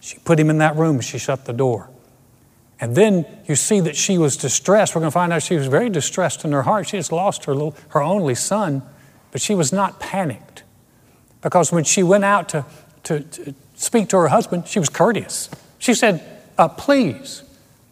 She 0.00 0.18
put 0.18 0.40
him 0.40 0.50
in 0.50 0.58
that 0.58 0.74
room, 0.74 1.00
she 1.00 1.18
shut 1.18 1.44
the 1.44 1.52
door. 1.52 1.88
And 2.80 2.96
then 2.96 3.24
you 3.46 3.54
see 3.54 3.78
that 3.78 3.94
she 3.94 4.18
was 4.18 4.36
distressed. 4.36 4.96
We're 4.96 5.02
going 5.02 5.12
to 5.12 5.14
find 5.14 5.32
out 5.32 5.44
she 5.44 5.54
was 5.54 5.68
very 5.68 5.88
distressed 5.88 6.44
in 6.44 6.50
her 6.50 6.64
heart. 6.64 6.88
She 6.88 6.96
just 6.96 7.12
lost 7.12 7.44
her, 7.44 7.54
little, 7.54 7.76
her 7.90 8.02
only 8.02 8.34
son, 8.34 8.82
but 9.30 9.40
she 9.40 9.54
was 9.54 9.72
not 9.72 10.00
panicked. 10.00 10.64
Because 11.42 11.70
when 11.70 11.84
she 11.84 12.02
went 12.02 12.24
out 12.24 12.48
to, 12.48 12.64
to, 13.04 13.20
to 13.20 13.54
speak 13.76 14.08
to 14.08 14.16
her 14.16 14.28
husband, 14.28 14.66
she 14.66 14.80
was 14.80 14.88
courteous. 14.88 15.48
She 15.78 15.94
said, 15.94 16.24
uh, 16.58 16.66
Please, 16.66 17.44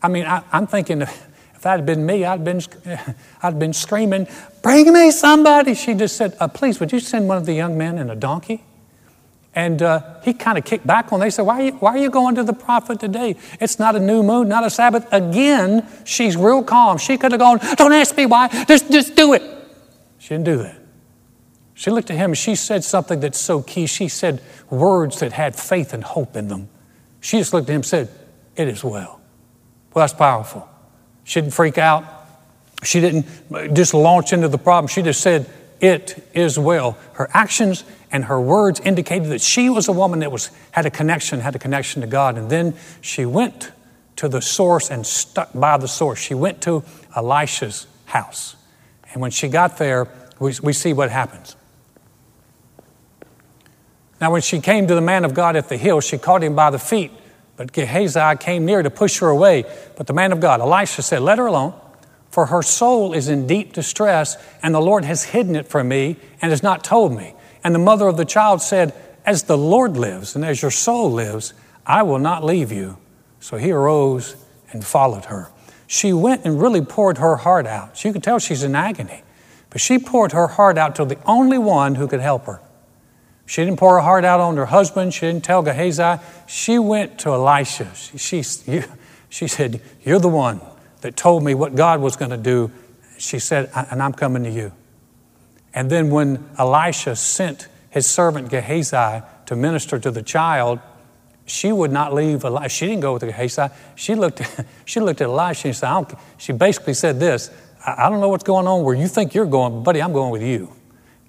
I 0.03 0.09
mean, 0.09 0.27
I, 0.27 0.43
am 0.53 0.67
thinking 0.67 1.03
if, 1.03 1.61
that 1.63 1.77
had 1.77 1.87
been 1.87 2.05
me, 2.05 2.25
I'd 2.25 2.43
been, 2.43 2.61
I'd 3.45 3.61
been 3.61 3.73
screaming, 3.73 4.27
Bring 4.61 4.93
me 4.93 5.13
somebody. 5.13 5.75
She 5.75 5.95
just 5.95 6.17
said, 6.17 6.37
uh, 6.41 6.49
Please, 6.49 6.81
would 6.81 6.91
you 6.91 6.99
send 6.99 7.29
one 7.29 7.39
of 7.39 7.47
the 7.47 7.55
young 7.55 7.79
men 7.79 7.97
in 7.97 8.11
a 8.11 8.17
donkey? 8.17 8.65
And 9.55 9.83
uh, 9.83 10.21
he 10.23 10.33
kind 10.33 10.59
of 10.59 10.65
kicked 10.65 10.87
back 10.87 11.13
on. 11.13 11.21
They 11.21 11.31
said, 11.31 11.43
why 11.43 11.61
are, 11.61 11.65
you, 11.65 11.73
why 11.73 11.91
are 11.93 11.99
you 11.99 12.11
going 12.11 12.37
to 12.37 12.45
the 12.45 12.53
prophet 12.53 13.01
today? 13.01 13.37
It's 13.61 13.79
not 13.79 13.97
a 13.97 14.01
new 14.01 14.23
moon, 14.23 14.49
not 14.49 14.65
a 14.65 14.71
Sabbath. 14.71 15.07
Again, 15.13 15.87
she's 16.05 16.37
real 16.37 16.63
calm. 16.63 16.99
She 16.99 17.19
could 17.19 17.33
have 17.33 17.41
gone, 17.41 17.59
Don't 17.75 17.93
ask 17.93 18.17
me 18.17 18.27
why, 18.27 18.49
just, 18.67 18.91
just 18.93 19.17
do 19.17 19.33
it. 19.33 19.43
She 20.19 20.29
didn't 20.29 20.45
do 20.45 20.59
that. 20.59 20.81
She 21.75 21.91
looked 21.91 22.11
at 22.11 22.17
him 22.17 22.33
and 22.33 22.39
she 22.39 22.55
said 22.55 22.85
something 22.85 23.21
that's 23.21 23.41
so 23.41 23.63
key. 23.63 23.87
She 23.87 24.09
said 24.09 24.43
words 24.69 25.21
that 25.21 25.33
had 25.33 25.57
faith 25.57 25.95
and 25.95 26.05
hope 26.05 26.37
in 26.37 26.49
them. 26.49 26.69
She 27.21 27.39
just 27.39 27.55
looked 27.55 27.69
at 27.69 27.73
him 27.73 27.77
and 27.77 27.87
said, 27.87 28.09
It 28.55 28.69
is 28.69 28.85
well. 28.85 29.21
Well, 29.95 30.03
that's 30.03 30.13
powerful. 30.13 30.69
She 31.25 31.41
didn't 31.41 31.55
freak 31.55 31.79
out. 31.79 32.05
She 32.83 33.01
didn't 33.01 33.27
just 33.75 33.95
launch 33.95 34.33
into 34.33 34.49
the 34.49 34.59
problem. 34.59 34.89
She 34.89 35.01
just 35.01 35.23
said, 35.23 35.49
It 35.81 36.23
is 36.35 36.59
well. 36.59 36.99
Her 37.15 37.31
actions 37.33 37.85
and 38.13 38.25
her 38.25 38.41
words 38.41 38.81
indicated 38.81 39.29
that 39.29 39.41
she 39.41 39.71
was 39.71 39.89
a 39.89 39.93
woman 39.93 40.21
that 40.21 40.33
was, 40.33 40.51
had 40.73 40.87
a 40.87 40.91
connection, 40.91 41.41
had 41.41 41.55
a 41.55 41.59
connection 41.59 42.01
to 42.01 42.09
God. 42.09 42.37
And 42.37 42.51
then 42.51 42.75
she 43.01 43.25
went 43.25 43.71
to 44.17 44.29
the 44.29 44.43
source 44.43 44.91
and 44.91 45.07
stuck 45.07 45.51
by 45.55 45.77
the 45.77 45.89
source. 45.89 46.19
She 46.19 46.35
went 46.35 46.61
to 46.63 46.83
Elisha's 47.15 47.87
house. 48.07 48.57
And 49.13 49.23
when 49.23 49.31
she 49.31 49.49
got 49.49 49.79
there, 49.79 50.09
we, 50.39 50.55
we 50.63 50.73
see 50.73 50.93
what 50.93 51.11
happens. 51.11 51.57
Now, 54.21 54.33
when 54.33 54.43
she 54.43 54.61
came 54.61 54.87
to 54.89 54.95
the 54.95 55.01
man 55.01 55.25
of 55.25 55.33
God 55.33 55.57
at 55.57 55.69
the 55.69 55.77
hill, 55.77 56.01
she 56.01 56.19
caught 56.19 56.43
him 56.43 56.55
by 56.55 56.71
the 56.71 56.79
feet. 56.79 57.13
But 57.57 57.73
Gehazi 57.73 58.37
came 58.39 58.67
near 58.67 58.83
to 58.83 58.91
push 58.91 59.19
her 59.21 59.29
away. 59.29 59.65
But 59.97 60.07
the 60.07 60.13
man 60.13 60.33
of 60.33 60.41
God, 60.41 60.61
Elisha, 60.61 61.03
said, 61.03 61.23
Let 61.23 61.39
her 61.39 61.47
alone, 61.47 61.75
for 62.31 62.47
her 62.47 62.63
soul 62.63 63.13
is 63.13 63.29
in 63.29 63.47
deep 63.47 63.73
distress, 63.73 64.37
and 64.63 64.75
the 64.75 64.81
Lord 64.81 65.05
has 65.05 65.25
hidden 65.25 65.57
it 65.57 65.69
from 65.69 65.89
me 65.89 66.17
and 66.43 66.51
has 66.51 66.63
not 66.63 66.85
told 66.85 67.17
me. 67.17 67.35
And 67.63 67.75
the 67.75 67.79
mother 67.79 68.09
of 68.09 68.17
the 68.17 68.25
child 68.25 68.63
said, 68.63 68.95
As 69.27 69.45
the 69.45 69.59
Lord 69.59 69.97
lives 69.97 70.35
and 70.35 70.45
as 70.45 70.63
your 70.63 70.71
soul 70.71 71.11
lives, 71.11 71.53
I 71.87 72.03
will 72.03 72.19
not 72.19 72.45
leave 72.45 72.73
you. 72.73 72.99
So 73.41 73.57
he 73.57 73.71
arose 73.71 74.37
and 74.73 74.85
followed 74.85 75.27
her. 75.27 75.49
She 75.87 76.13
went 76.13 76.45
and 76.45 76.61
really 76.61 76.83
poured 76.83 77.19
her 77.19 77.37
heart 77.37 77.67
out. 77.67 78.05
You 78.05 78.13
could 78.13 78.23
tell 78.23 78.39
she's 78.39 78.63
in 78.63 78.75
agony, 78.75 79.23
but 79.71 79.81
she 79.81 79.99
poured 79.99 80.33
her 80.33 80.47
heart 80.47 80.79
out 80.79 80.95
to 80.97 81.05
the 81.05 81.19
only 81.25 81.59
one 81.59 81.97
who 81.97 82.07
could 82.07 82.21
help 82.21 82.45
her. 82.45 82.61
She 83.51 83.65
didn't 83.65 83.81
pour 83.81 83.95
her 83.95 84.01
heart 84.01 84.25
out 84.25 84.39
on 84.39 84.57
her 84.57 84.67
husband. 84.67 85.13
She 85.13 85.27
didn't 85.27 85.43
tell 85.43 85.63
Gehazi. 85.63 86.23
She 86.47 86.79
went 86.79 87.19
to 87.21 87.31
Elisha. 87.31 87.93
She, 87.97 88.43
she, 88.45 88.83
she 89.29 89.49
said, 89.49 89.81
You're 90.05 90.21
the 90.21 90.29
one 90.29 90.61
that 91.01 91.17
told 91.17 91.43
me 91.43 91.55
what 91.55 91.75
God 91.75 92.01
was 92.01 92.15
going 92.15 92.31
to 92.31 92.37
do. 92.37 92.71
She 93.19 93.41
said, 93.41 93.69
And 93.75 94.01
I'm 94.01 94.13
coming 94.13 94.45
to 94.45 94.51
you. 94.51 94.73
And 95.73 95.91
then 95.91 96.11
when 96.11 96.49
Elisha 96.59 97.17
sent 97.17 97.69
his 97.91 98.07
servant 98.07 98.51
Gehazi 98.51 99.25
to 99.47 99.57
minister 99.57 99.99
to 99.99 100.11
the 100.11 100.23
child, 100.23 100.81
she 101.47 101.73
would 101.73 101.91
not 101.91 102.15
leave 102.15 102.45
Elisha. 102.45 102.69
She 102.69 102.87
didn't 102.87 103.01
go 103.01 103.15
with 103.15 103.23
Gehazi. 103.23 103.69
She 103.97 104.15
looked, 104.15 104.43
she 104.85 105.01
looked 105.01 105.21
at 105.21 105.29
Elisha 105.29 105.69
and 105.69 105.77
said, 105.77 106.17
she 106.39 106.53
basically 106.53 106.95
said 106.95 107.21
this 107.21 107.51
I 107.85 108.11
don't 108.11 108.21
know 108.21 108.29
what's 108.29 108.45
going 108.45 108.67
on 108.67 108.85
where 108.85 108.95
you 108.95 109.09
think 109.09 109.35
you're 109.35 109.47
going, 109.47 109.83
buddy, 109.83 110.03
I'm 110.03 110.13
going 110.13 110.31
with 110.31 110.43
you. 110.43 110.73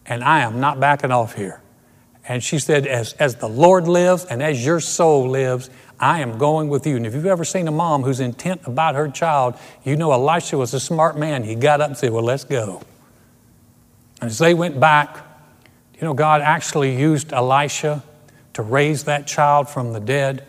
And 0.06 0.24
I 0.24 0.42
am 0.42 0.60
not 0.60 0.80
backing 0.80 1.12
off 1.12 1.36
here. 1.36 1.62
And 2.28 2.44
she 2.44 2.60
said, 2.60 2.86
as, 2.86 3.14
as 3.14 3.36
the 3.36 3.48
Lord 3.48 3.88
lives 3.88 4.26
and 4.26 4.44
as 4.44 4.64
your 4.66 4.80
soul 4.80 5.30
lives, 5.30 5.70
I 6.00 6.20
am 6.20 6.38
going 6.38 6.70
with 6.70 6.86
you. 6.86 6.98
And 6.98 7.06
if 7.06 7.14
you've 7.14 7.26
ever 7.26 7.46
seen 7.46 7.68
a 7.68 7.72
mom 7.72 8.04
who's 8.04 8.20
intent 8.20 8.62
about 8.66 8.96
her 8.96 9.08
child, 9.08 9.56
you 9.84 9.96
know 9.96 10.12
Elisha 10.12 10.58
was 10.58 10.74
a 10.74 10.80
smart 10.80 11.18
man. 11.18 11.44
He 11.44 11.56
got 11.56 11.80
up 11.80 11.90
and 11.90 11.98
said, 11.98 12.12
Well, 12.12 12.24
let's 12.24 12.44
go. 12.44 12.82
And 14.22 14.30
as 14.30 14.38
they 14.38 14.54
went 14.54 14.80
back, 14.80 15.18
you 15.96 16.02
know, 16.02 16.14
God 16.14 16.42
actually 16.42 16.96
used 16.96 17.34
Elisha 17.34 18.04
to 18.54 18.62
raise 18.62 19.04
that 19.06 19.28
child 19.28 19.70
from 19.70 19.94
the 19.94 20.00
dead. 20.00 20.48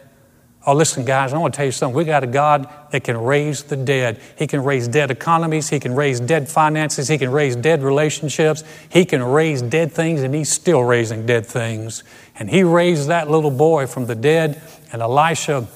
Oh, 0.64 0.74
listen, 0.74 1.04
guys, 1.04 1.32
I 1.32 1.38
want 1.38 1.54
to 1.54 1.56
tell 1.56 1.66
you 1.66 1.72
something. 1.72 1.96
We 1.96 2.04
got 2.04 2.22
a 2.22 2.28
God 2.28 2.68
that 2.92 3.02
can 3.02 3.16
raise 3.16 3.64
the 3.64 3.76
dead. 3.76 4.20
He 4.38 4.46
can 4.46 4.62
raise 4.62 4.86
dead 4.86 5.10
economies. 5.10 5.68
He 5.68 5.80
can 5.80 5.96
raise 5.96 6.20
dead 6.20 6.48
finances. 6.48 7.08
He 7.08 7.18
can 7.18 7.32
raise 7.32 7.56
dead 7.56 7.82
relationships. 7.82 8.62
He 8.88 9.04
can 9.04 9.22
raise 9.22 9.60
dead 9.60 9.90
things, 9.90 10.22
and 10.22 10.32
He's 10.34 10.52
still 10.52 10.84
raising 10.84 11.26
dead 11.26 11.46
things. 11.46 12.04
And 12.38 12.48
He 12.48 12.62
raised 12.62 13.08
that 13.08 13.28
little 13.28 13.50
boy 13.50 13.86
from 13.88 14.06
the 14.06 14.14
dead, 14.14 14.62
and 14.92 15.02
Elisha 15.02 15.66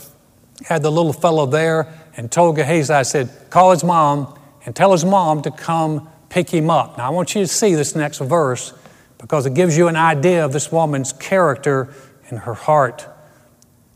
had 0.65 0.83
the 0.83 0.93
little 0.93 1.13
fellow 1.13 1.47
there 1.47 1.93
and 2.17 2.31
told 2.31 2.57
Gehazi, 2.57 2.93
I 2.93 3.03
said, 3.03 3.31
call 3.51 3.73
his 3.73 3.85
mom 3.85 4.39
and 4.65 4.75
tell 4.75 4.93
his 4.93 5.05
mom 5.05 5.43
to 5.43 5.51
come 5.51 6.09
pick 6.29 6.51
him 6.51 6.71
up. 6.71 6.99
Now, 6.99 7.07
I 7.07 7.11
want 7.11 7.35
you 7.35 7.43
to 7.43 7.47
see 7.47 7.75
this 7.75 7.95
next 7.95 8.19
verse 8.19 8.73
because 9.19 9.47
it 9.47 9.55
gives 9.55 9.77
you 9.77 9.89
an 9.89 9.97
idea 9.97 10.45
of 10.45 10.53
this 10.53 10.71
woman's 10.71 11.13
character 11.13 11.93
and 12.29 12.41
her 12.41 12.55
heart. 12.55 13.07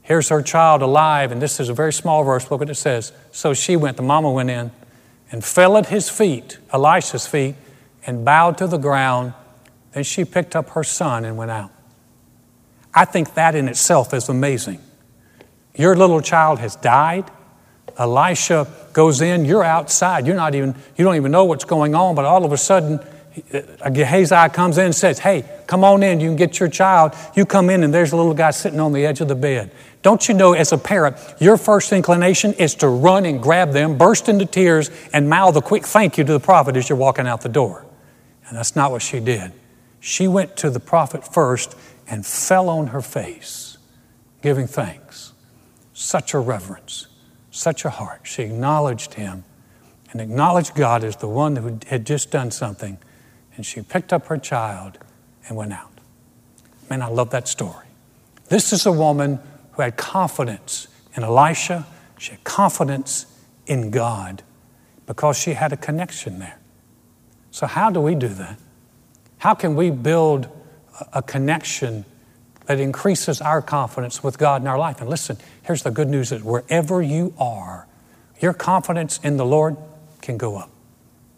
Here's 0.03 0.29
her 0.29 0.43
child 0.43 0.83
alive, 0.83 1.31
and 1.31 1.41
this 1.41 1.61
is 1.61 1.69
a 1.69 1.75
very 1.75 1.93
small 1.93 2.25
verse. 2.25 2.51
Look 2.51 2.61
what 2.61 2.71
it 2.71 2.75
says. 2.75 3.13
So 3.33 3.55
she 3.55 3.77
went, 3.77 3.97
the 3.97 4.03
mama 4.03 4.31
went 4.31 4.51
in, 4.51 4.73
and 5.31 5.45
fell 5.45 5.77
at 5.77 5.87
his 5.87 6.11
feet, 6.11 6.59
Elisha's 6.73 7.27
feet, 7.27 7.55
and 8.07 8.25
bowed 8.25 8.59
to 8.59 8.67
the 8.67 8.79
ground. 8.79 9.35
Then 9.93 10.03
she 10.03 10.25
picked 10.25 10.57
up 10.57 10.71
her 10.71 10.83
son 10.83 11.25
and 11.25 11.37
went 11.37 11.51
out. 11.51 11.71
I 12.93 13.05
think 13.05 13.35
that 13.35 13.55
in 13.55 13.69
itself 13.69 14.13
is 14.13 14.29
amazing. 14.29 14.81
Your 15.77 15.95
little 15.95 16.21
child 16.21 16.59
has 16.59 16.75
died. 16.77 17.31
Elisha 17.99 18.67
goes 18.93 19.21
in, 19.21 19.45
you're 19.45 19.65
outside. 19.65 20.27
You're 20.27 20.37
not 20.37 20.55
even, 20.55 20.75
you 20.97 21.05
don't 21.05 21.17
even 21.17 21.33
know 21.33 21.45
what's 21.45 21.65
going 21.65 21.95
on, 21.95 22.15
but 22.15 22.25
all 22.25 22.45
of 22.45 22.53
a 22.53 22.57
sudden, 22.57 23.01
Gehazi 23.93 24.49
comes 24.51 24.77
in 24.79 24.87
and 24.87 24.95
says, 24.95 25.21
Hey, 25.21 25.45
come 25.67 25.85
on 25.85 26.03
in, 26.03 26.21
you 26.21 26.29
can 26.29 26.37
get 26.37 26.59
your 26.59 26.69
child. 26.69 27.15
You 27.35 27.47
come 27.47 27.71
in, 27.71 27.85
and 27.85 27.95
there's 27.95 28.13
a 28.13 28.17
little 28.17 28.35
guy 28.35 28.51
sitting 28.51 28.81
on 28.81 28.93
the 28.93 29.07
edge 29.07 29.21
of 29.21 29.29
the 29.29 29.35
bed. 29.35 29.71
Don't 30.03 30.29
you 30.29 30.35
know, 30.35 30.55
as 30.55 30.73
a 30.73 30.79
parent, 30.79 31.17
your 31.39 31.57
first 31.57 31.93
inclination 31.93 32.55
is 32.55 32.75
to 32.77 32.89
run 32.89 33.27
and 33.27 33.43
grab 33.43 33.73
them, 33.73 33.99
burst 33.99 34.29
into 34.29 34.47
tears, 34.47 34.91
and 35.13 35.29
mouth 35.29 35.57
a 35.57 35.63
quick 35.63 35.85
thank 35.85 36.19
you 36.19 36.25
to 36.25 36.33
the 36.33 36.41
prophet 36.41 36.77
as 36.77 36.89
you're 36.89 36.99
walking 36.99 37.27
out 37.27 37.43
the 37.43 37.49
door. 37.49 37.85
And 38.49 38.57
that's 38.57 38.75
not 38.75 38.91
what 38.91 39.03
she 39.03 39.21
did. 39.21 39.53
She 40.01 40.27
went 40.27 40.57
to 40.57 40.71
the 40.71 40.81
prophet 40.81 41.31
first 41.31 41.77
and 42.09 42.27
fell 42.27 42.69
on 42.69 42.89
her 42.89 43.03
face, 43.03 43.79
giving 44.43 44.67
thanks. 44.67 45.33
Such 45.93 46.33
a 46.33 46.39
reverence, 46.39 47.07
such 47.51 47.85
a 47.85 47.91
heart. 47.91 48.21
She 48.25 48.43
acknowledged 48.43 49.15
him 49.15 49.45
and 50.13 50.21
acknowledged 50.21 50.75
God 50.75 51.05
as 51.05 51.17
the 51.17 51.29
one 51.29 51.57
who 51.57 51.79
had 51.87 52.05
just 52.05 52.31
done 52.31 52.51
something. 52.51 52.99
And 53.57 53.65
she 53.65 53.83
picked 53.83 54.13
up 54.13 54.27
her 54.27 54.39
child 54.39 54.99
and 55.47 55.57
went 55.57 55.73
out. 55.73 55.91
Man, 56.89 57.03
I 57.03 57.09
love 57.09 57.31
that 57.31 57.47
story. 57.47 57.87
This 58.49 58.73
is 58.73 58.87
a 58.87 58.93
woman 58.93 59.39
who 59.73 59.83
had 59.83 59.97
confidence 59.97 60.89
in 61.17 61.25
Elisha, 61.25 61.87
she 62.19 62.33
had 62.33 62.45
confidence 62.45 63.27
in 63.67 63.91
God 63.91 64.43
because 65.07 65.37
she 65.37 65.55
had 65.55 65.73
a 65.73 65.77
connection 65.77 66.39
there. 66.39 66.59
So, 67.51 67.67
how 67.67 67.91
do 67.91 68.01
we 68.01 68.15
do 68.15 68.29
that? 68.29 68.59
How 69.39 69.55
can 69.55 69.75
we 69.75 69.91
build 69.91 70.49
a 71.13 71.23
connection 71.23 72.05
that 72.71 72.79
increases 72.79 73.41
our 73.41 73.61
confidence 73.61 74.23
with 74.23 74.39
God 74.39 74.63
in 74.63 74.69
our 74.69 74.79
life? 74.79 75.01
And 75.01 75.11
listen, 75.11 75.37
here's 75.65 75.83
the 75.83 75.91
good 75.91 76.09
news 76.09 76.31
is 76.31 76.45
wherever 76.45 77.03
you 77.03 77.35
are, 77.37 77.89
your 78.39 78.55
confidence 78.55 79.19
in 79.25 79.39
the 79.39 79.45
Lord 79.45 79.77
can 80.21 80.37
go 80.37 80.57
up. 80.57 80.71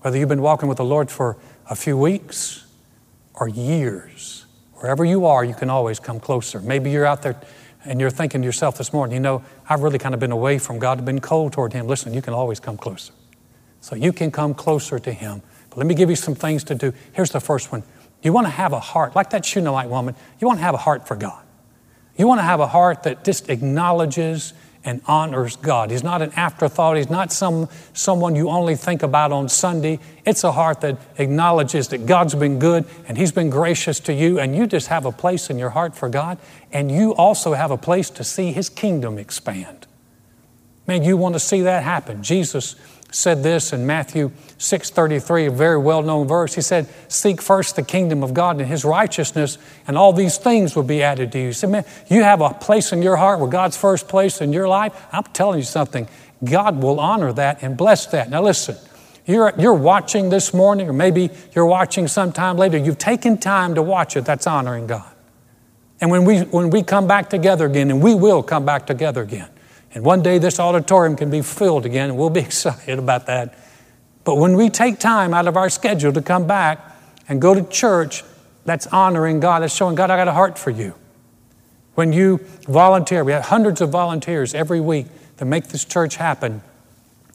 Whether 0.02 0.18
you've 0.18 0.28
been 0.28 0.42
walking 0.42 0.68
with 0.68 0.76
the 0.76 0.84
Lord 0.84 1.10
for 1.10 1.38
a 1.70 1.74
few 1.74 1.96
weeks 1.96 2.66
or 3.32 3.48
years, 3.48 4.44
wherever 4.74 5.06
you 5.06 5.24
are, 5.24 5.42
you 5.42 5.54
can 5.54 5.70
always 5.70 5.98
come 5.98 6.20
closer. 6.20 6.60
Maybe 6.60 6.90
you're 6.90 7.06
out 7.06 7.22
there 7.22 7.40
and 7.86 7.98
you're 7.98 8.10
thinking 8.10 8.42
to 8.42 8.44
yourself 8.44 8.76
this 8.76 8.92
morning, 8.92 9.14
you 9.14 9.20
know, 9.20 9.42
I've 9.66 9.80
really 9.80 9.98
kind 9.98 10.12
of 10.12 10.20
been 10.20 10.32
away 10.32 10.58
from 10.58 10.78
God, 10.78 11.02
been 11.02 11.22
cold 11.22 11.54
toward 11.54 11.72
Him. 11.72 11.86
Listen, 11.86 12.12
you 12.12 12.20
can 12.20 12.34
always 12.34 12.60
come 12.60 12.76
closer. 12.76 13.14
So 13.80 13.96
you 13.96 14.12
can 14.12 14.30
come 14.30 14.52
closer 14.52 14.98
to 14.98 15.12
Him. 15.14 15.40
But 15.70 15.78
let 15.78 15.86
me 15.86 15.94
give 15.94 16.10
you 16.10 16.16
some 16.16 16.34
things 16.34 16.62
to 16.64 16.74
do. 16.74 16.92
Here's 17.14 17.30
the 17.30 17.40
first 17.40 17.72
one. 17.72 17.84
You 18.22 18.32
want 18.32 18.46
to 18.46 18.52
have 18.52 18.72
a 18.72 18.80
heart, 18.80 19.16
like 19.16 19.30
that 19.30 19.44
Shunammite 19.44 19.88
woman, 19.88 20.14
you 20.40 20.46
want 20.46 20.58
to 20.60 20.64
have 20.64 20.74
a 20.74 20.78
heart 20.78 21.08
for 21.08 21.16
God. 21.16 21.42
You 22.16 22.28
want 22.28 22.38
to 22.38 22.44
have 22.44 22.60
a 22.60 22.66
heart 22.66 23.02
that 23.04 23.24
just 23.24 23.48
acknowledges 23.48 24.52
and 24.84 25.00
honors 25.06 25.56
God. 25.56 25.90
He's 25.90 26.02
not 26.02 26.22
an 26.22 26.32
afterthought. 26.34 26.96
He's 26.96 27.10
not 27.10 27.32
some, 27.32 27.68
someone 27.92 28.34
you 28.34 28.48
only 28.48 28.74
think 28.74 29.02
about 29.02 29.30
on 29.32 29.48
Sunday. 29.48 30.00
It's 30.24 30.44
a 30.44 30.52
heart 30.52 30.80
that 30.80 30.98
acknowledges 31.18 31.88
that 31.88 32.06
God's 32.06 32.34
been 32.34 32.58
good 32.58 32.84
and 33.06 33.16
He's 33.16 33.32
been 33.32 33.50
gracious 33.50 34.00
to 34.00 34.12
you, 34.12 34.38
and 34.38 34.56
you 34.56 34.66
just 34.66 34.88
have 34.88 35.06
a 35.06 35.12
place 35.12 35.50
in 35.50 35.58
your 35.58 35.70
heart 35.70 35.94
for 35.94 36.08
God, 36.08 36.38
and 36.72 36.90
you 36.90 37.14
also 37.14 37.54
have 37.54 37.70
a 37.70 37.76
place 37.76 38.10
to 38.10 38.24
see 38.24 38.52
His 38.52 38.68
kingdom 38.68 39.18
expand. 39.18 39.86
Man, 40.86 41.04
you 41.04 41.16
want 41.16 41.36
to 41.36 41.40
see 41.40 41.60
that 41.62 41.84
happen. 41.84 42.22
Jesus 42.22 42.74
said 43.12 43.42
this 43.42 43.72
in 43.72 43.86
Matthew 43.86 44.32
6:33, 44.58 45.46
a 45.46 45.50
very 45.50 45.78
well-known 45.78 46.26
verse. 46.26 46.54
He 46.54 46.60
said, 46.60 46.86
"Seek 47.08 47.40
first 47.40 47.76
the 47.76 47.82
kingdom 47.82 48.22
of 48.22 48.34
God 48.34 48.58
and 48.58 48.68
his 48.68 48.84
righteousness, 48.84 49.58
and 49.86 49.96
all 49.96 50.12
these 50.12 50.38
things 50.38 50.74
will 50.74 50.82
be 50.82 51.02
added 51.02 51.30
to 51.32 51.38
you." 51.38 51.52
Said, 51.52 51.70
"Man, 51.70 51.84
you 52.08 52.22
have 52.22 52.40
a 52.40 52.50
place 52.50 52.92
in 52.92 53.02
your 53.02 53.16
heart 53.16 53.38
where 53.38 53.48
God's 53.48 53.76
first 53.76 54.08
place 54.08 54.40
in 54.40 54.52
your 54.52 54.68
life. 54.68 54.92
I'm 55.12 55.24
telling 55.32 55.58
you 55.58 55.64
something. 55.64 56.08
God 56.42 56.82
will 56.82 56.98
honor 56.98 57.32
that 57.32 57.62
and 57.62 57.76
bless 57.76 58.06
that." 58.06 58.30
Now 58.30 58.42
listen, 58.42 58.76
you're, 59.26 59.52
you're 59.58 59.74
watching 59.74 60.30
this 60.30 60.52
morning, 60.52 60.88
or 60.88 60.92
maybe 60.92 61.30
you're 61.52 61.66
watching 61.66 62.08
sometime 62.08 62.56
later. 62.56 62.78
You've 62.78 62.98
taken 62.98 63.38
time 63.38 63.74
to 63.76 63.82
watch 63.82 64.16
it. 64.16 64.24
That's 64.24 64.46
honoring 64.46 64.86
God. 64.86 65.04
And 66.00 66.10
when 66.10 66.24
we, 66.24 66.40
when 66.40 66.70
we 66.70 66.82
come 66.82 67.06
back 67.06 67.30
together 67.30 67.66
again, 67.66 67.90
and 67.90 68.02
we 68.02 68.14
will 68.14 68.42
come 68.42 68.64
back 68.64 68.86
together 68.86 69.22
again, 69.22 69.48
and 69.94 70.04
one 70.04 70.22
day 70.22 70.38
this 70.38 70.58
auditorium 70.58 71.16
can 71.16 71.30
be 71.30 71.42
filled 71.42 71.84
again, 71.84 72.10
and 72.10 72.18
we'll 72.18 72.30
be 72.30 72.40
excited 72.48 72.98
about 72.98 73.26
that. 73.26 73.58
But 74.24 74.36
when 74.36 74.56
we 74.56 74.70
take 74.70 74.98
time 74.98 75.34
out 75.34 75.48
of 75.48 75.56
our 75.56 75.68
schedule 75.68 76.12
to 76.12 76.22
come 76.22 76.46
back 76.46 76.80
and 77.28 77.40
go 77.40 77.54
to 77.54 77.62
church, 77.62 78.24
that's 78.64 78.86
honoring 78.86 79.40
God. 79.40 79.62
That's 79.62 79.74
showing 79.74 79.94
God, 79.94 80.10
I 80.10 80.16
got 80.16 80.28
a 80.28 80.32
heart 80.32 80.58
for 80.58 80.70
you. 80.70 80.94
When 81.94 82.12
you 82.12 82.38
volunteer, 82.68 83.24
we 83.24 83.32
have 83.32 83.46
hundreds 83.46 83.80
of 83.80 83.90
volunteers 83.90 84.54
every 84.54 84.80
week 84.80 85.06
to 85.38 85.44
make 85.44 85.68
this 85.68 85.84
church 85.84 86.16
happen. 86.16 86.62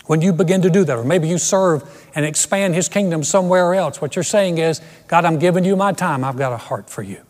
When 0.06 0.22
you 0.22 0.32
begin 0.32 0.62
to 0.62 0.70
do 0.70 0.86
that, 0.86 0.98
or 0.98 1.04
maybe 1.04 1.28
you 1.28 1.38
serve 1.38 1.84
and 2.16 2.26
expand 2.26 2.74
His 2.74 2.88
kingdom 2.88 3.24
somewhere 3.24 3.76
else, 3.76 4.02
what 4.02 4.16
you're 4.16 4.24
saying 4.24 4.58
is, 4.58 4.82
God, 5.08 5.26
I'm 5.26 5.38
giving 5.38 5.66
you 5.66 5.76
my 5.76 5.92
time. 5.92 6.24
I've 6.24 6.38
got 6.38 6.54
a 6.54 6.58
heart 6.58 6.90
for 6.90 7.04
you. 7.04 7.22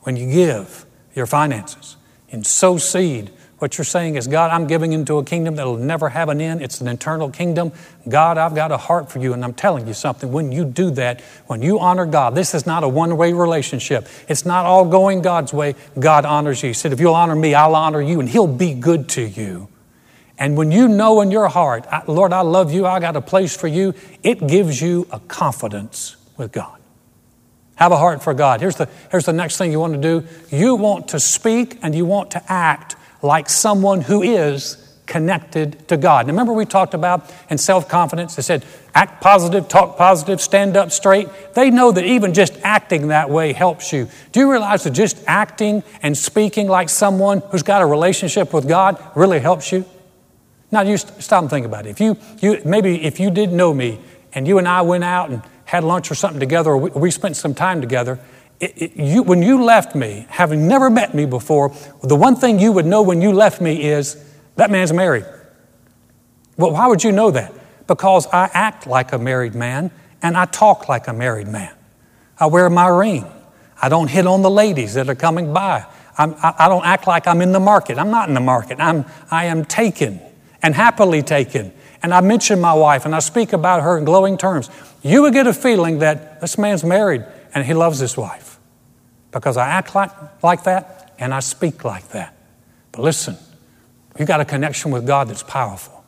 When 0.00 0.16
you 0.16 0.30
give 0.30 0.84
your 1.14 1.26
finances 1.26 1.96
and 2.30 2.44
sow 2.44 2.76
seed, 2.76 3.30
what 3.58 3.78
you're 3.78 3.84
saying 3.84 4.16
is, 4.16 4.26
God, 4.26 4.50
I'm 4.50 4.66
giving 4.66 4.92
into 4.92 5.18
a 5.18 5.24
kingdom 5.24 5.56
that'll 5.56 5.76
never 5.76 6.08
have 6.08 6.28
an 6.28 6.40
end. 6.40 6.60
It's 6.60 6.80
an 6.80 6.88
eternal 6.88 7.30
kingdom. 7.30 7.72
God, 8.08 8.36
I've 8.36 8.54
got 8.54 8.72
a 8.72 8.76
heart 8.76 9.10
for 9.10 9.20
you. 9.20 9.32
And 9.32 9.44
I'm 9.44 9.54
telling 9.54 9.86
you 9.86 9.94
something. 9.94 10.32
When 10.32 10.50
you 10.50 10.64
do 10.64 10.90
that, 10.92 11.20
when 11.46 11.62
you 11.62 11.78
honor 11.78 12.04
God, 12.04 12.34
this 12.34 12.54
is 12.54 12.66
not 12.66 12.82
a 12.82 12.88
one 12.88 13.16
way 13.16 13.32
relationship. 13.32 14.08
It's 14.28 14.44
not 14.44 14.66
all 14.66 14.84
going 14.84 15.22
God's 15.22 15.52
way. 15.52 15.76
God 15.98 16.24
honors 16.24 16.62
you. 16.62 16.70
He 16.70 16.72
said, 16.74 16.92
If 16.92 17.00
you'll 17.00 17.14
honor 17.14 17.36
me, 17.36 17.54
I'll 17.54 17.76
honor 17.76 18.02
you, 18.02 18.18
and 18.20 18.28
He'll 18.28 18.48
be 18.48 18.74
good 18.74 19.08
to 19.10 19.22
you. 19.22 19.68
And 20.36 20.56
when 20.56 20.72
you 20.72 20.88
know 20.88 21.20
in 21.20 21.30
your 21.30 21.48
heart, 21.48 21.86
Lord, 22.08 22.32
I 22.32 22.40
love 22.40 22.72
you, 22.72 22.86
I 22.86 22.98
got 22.98 23.14
a 23.14 23.20
place 23.20 23.56
for 23.56 23.68
you, 23.68 23.94
it 24.24 24.44
gives 24.46 24.82
you 24.82 25.06
a 25.12 25.20
confidence 25.20 26.16
with 26.36 26.50
God. 26.50 26.80
Have 27.76 27.92
a 27.92 27.96
heart 27.96 28.22
for 28.22 28.34
God. 28.34 28.60
Here's 28.60 28.76
the, 28.76 28.88
here's 29.10 29.26
the 29.26 29.32
next 29.32 29.58
thing 29.58 29.72
you 29.72 29.80
want 29.80 29.94
to 29.94 30.00
do 30.00 30.26
you 30.50 30.74
want 30.74 31.08
to 31.08 31.20
speak 31.20 31.78
and 31.82 31.94
you 31.94 32.04
want 32.04 32.32
to 32.32 32.52
act 32.52 32.96
like 33.24 33.48
someone 33.48 34.02
who 34.02 34.22
is 34.22 34.76
connected 35.06 35.86
to 35.88 35.96
God. 35.96 36.26
Now, 36.26 36.32
remember, 36.32 36.52
we 36.52 36.64
talked 36.64 36.94
about 36.94 37.30
in 37.50 37.58
self 37.58 37.88
confidence, 37.88 38.36
they 38.36 38.42
said, 38.42 38.64
act 38.94 39.20
positive, 39.20 39.68
talk 39.68 39.96
positive, 39.96 40.40
stand 40.40 40.76
up 40.76 40.92
straight. 40.92 41.28
They 41.54 41.70
know 41.70 41.90
that 41.92 42.04
even 42.04 42.34
just 42.34 42.58
acting 42.62 43.08
that 43.08 43.30
way 43.30 43.52
helps 43.52 43.92
you. 43.92 44.08
Do 44.32 44.40
you 44.40 44.50
realize 44.50 44.84
that 44.84 44.90
just 44.90 45.22
acting 45.26 45.82
and 46.02 46.16
speaking 46.16 46.68
like 46.68 46.88
someone 46.88 47.40
who's 47.50 47.62
got 47.62 47.82
a 47.82 47.86
relationship 47.86 48.52
with 48.52 48.68
God 48.68 49.02
really 49.14 49.40
helps 49.40 49.72
you? 49.72 49.84
Now, 50.70 50.82
you 50.82 50.96
stop 50.96 51.42
and 51.42 51.50
think 51.50 51.66
about 51.66 51.86
it. 51.86 51.90
If 51.90 52.00
you, 52.00 52.16
you, 52.40 52.60
maybe 52.64 53.04
if 53.04 53.20
you 53.20 53.30
didn't 53.30 53.56
know 53.56 53.72
me 53.72 54.00
and 54.32 54.46
you 54.48 54.58
and 54.58 54.66
I 54.66 54.82
went 54.82 55.04
out 55.04 55.30
and 55.30 55.42
had 55.66 55.84
lunch 55.84 56.10
or 56.10 56.14
something 56.14 56.40
together, 56.40 56.70
or 56.70 56.78
we, 56.78 56.90
we 56.90 57.10
spent 57.10 57.36
some 57.36 57.54
time 57.54 57.80
together, 57.80 58.18
it, 58.64 58.82
it, 58.82 58.96
you, 58.96 59.22
when 59.22 59.42
you 59.42 59.62
left 59.62 59.94
me, 59.94 60.26
having 60.30 60.66
never 60.66 60.88
met 60.88 61.14
me 61.14 61.26
before, 61.26 61.74
the 62.02 62.16
one 62.16 62.34
thing 62.34 62.58
you 62.58 62.72
would 62.72 62.86
know 62.86 63.02
when 63.02 63.20
you 63.20 63.30
left 63.30 63.60
me 63.60 63.82
is 63.82 64.24
that 64.56 64.70
man's 64.70 64.92
married. 64.92 65.26
Well, 66.56 66.72
why 66.72 66.86
would 66.86 67.04
you 67.04 67.12
know 67.12 67.30
that? 67.30 67.52
Because 67.86 68.26
I 68.28 68.48
act 68.54 68.86
like 68.86 69.12
a 69.12 69.18
married 69.18 69.54
man 69.54 69.90
and 70.22 70.34
I 70.34 70.46
talk 70.46 70.88
like 70.88 71.08
a 71.08 71.12
married 71.12 71.48
man. 71.48 71.74
I 72.38 72.46
wear 72.46 72.70
my 72.70 72.88
ring. 72.88 73.26
I 73.82 73.90
don't 73.90 74.08
hit 74.08 74.26
on 74.26 74.40
the 74.40 74.50
ladies 74.50 74.94
that 74.94 75.10
are 75.10 75.14
coming 75.14 75.52
by. 75.52 75.84
I'm, 76.16 76.34
I, 76.42 76.54
I 76.60 76.68
don't 76.68 76.86
act 76.86 77.06
like 77.06 77.26
I'm 77.26 77.42
in 77.42 77.52
the 77.52 77.60
market. 77.60 77.98
I'm 77.98 78.10
not 78.10 78.28
in 78.28 78.34
the 78.34 78.40
market. 78.40 78.78
I'm, 78.80 79.04
I 79.30 79.44
am 79.46 79.66
taken 79.66 80.20
and 80.62 80.74
happily 80.74 81.22
taken. 81.22 81.70
And 82.02 82.14
I 82.14 82.22
mention 82.22 82.62
my 82.62 82.72
wife 82.72 83.04
and 83.04 83.14
I 83.14 83.18
speak 83.18 83.52
about 83.52 83.82
her 83.82 83.98
in 83.98 84.06
glowing 84.06 84.38
terms. 84.38 84.70
You 85.02 85.20
would 85.22 85.34
get 85.34 85.46
a 85.46 85.52
feeling 85.52 85.98
that 85.98 86.40
this 86.40 86.56
man's 86.56 86.82
married 86.82 87.26
and 87.54 87.66
he 87.66 87.74
loves 87.74 87.98
his 87.98 88.16
wife 88.16 88.53
because 89.34 89.56
I 89.56 89.68
act 89.68 89.94
like, 89.94 90.10
like 90.42 90.62
that 90.64 91.12
and 91.18 91.34
I 91.34 91.40
speak 91.40 91.84
like 91.84 92.08
that. 92.10 92.34
But 92.92 93.02
listen, 93.02 93.36
you've 94.18 94.28
got 94.28 94.40
a 94.40 94.44
connection 94.44 94.92
with 94.92 95.06
God 95.06 95.28
that's 95.28 95.42
powerful. 95.42 96.04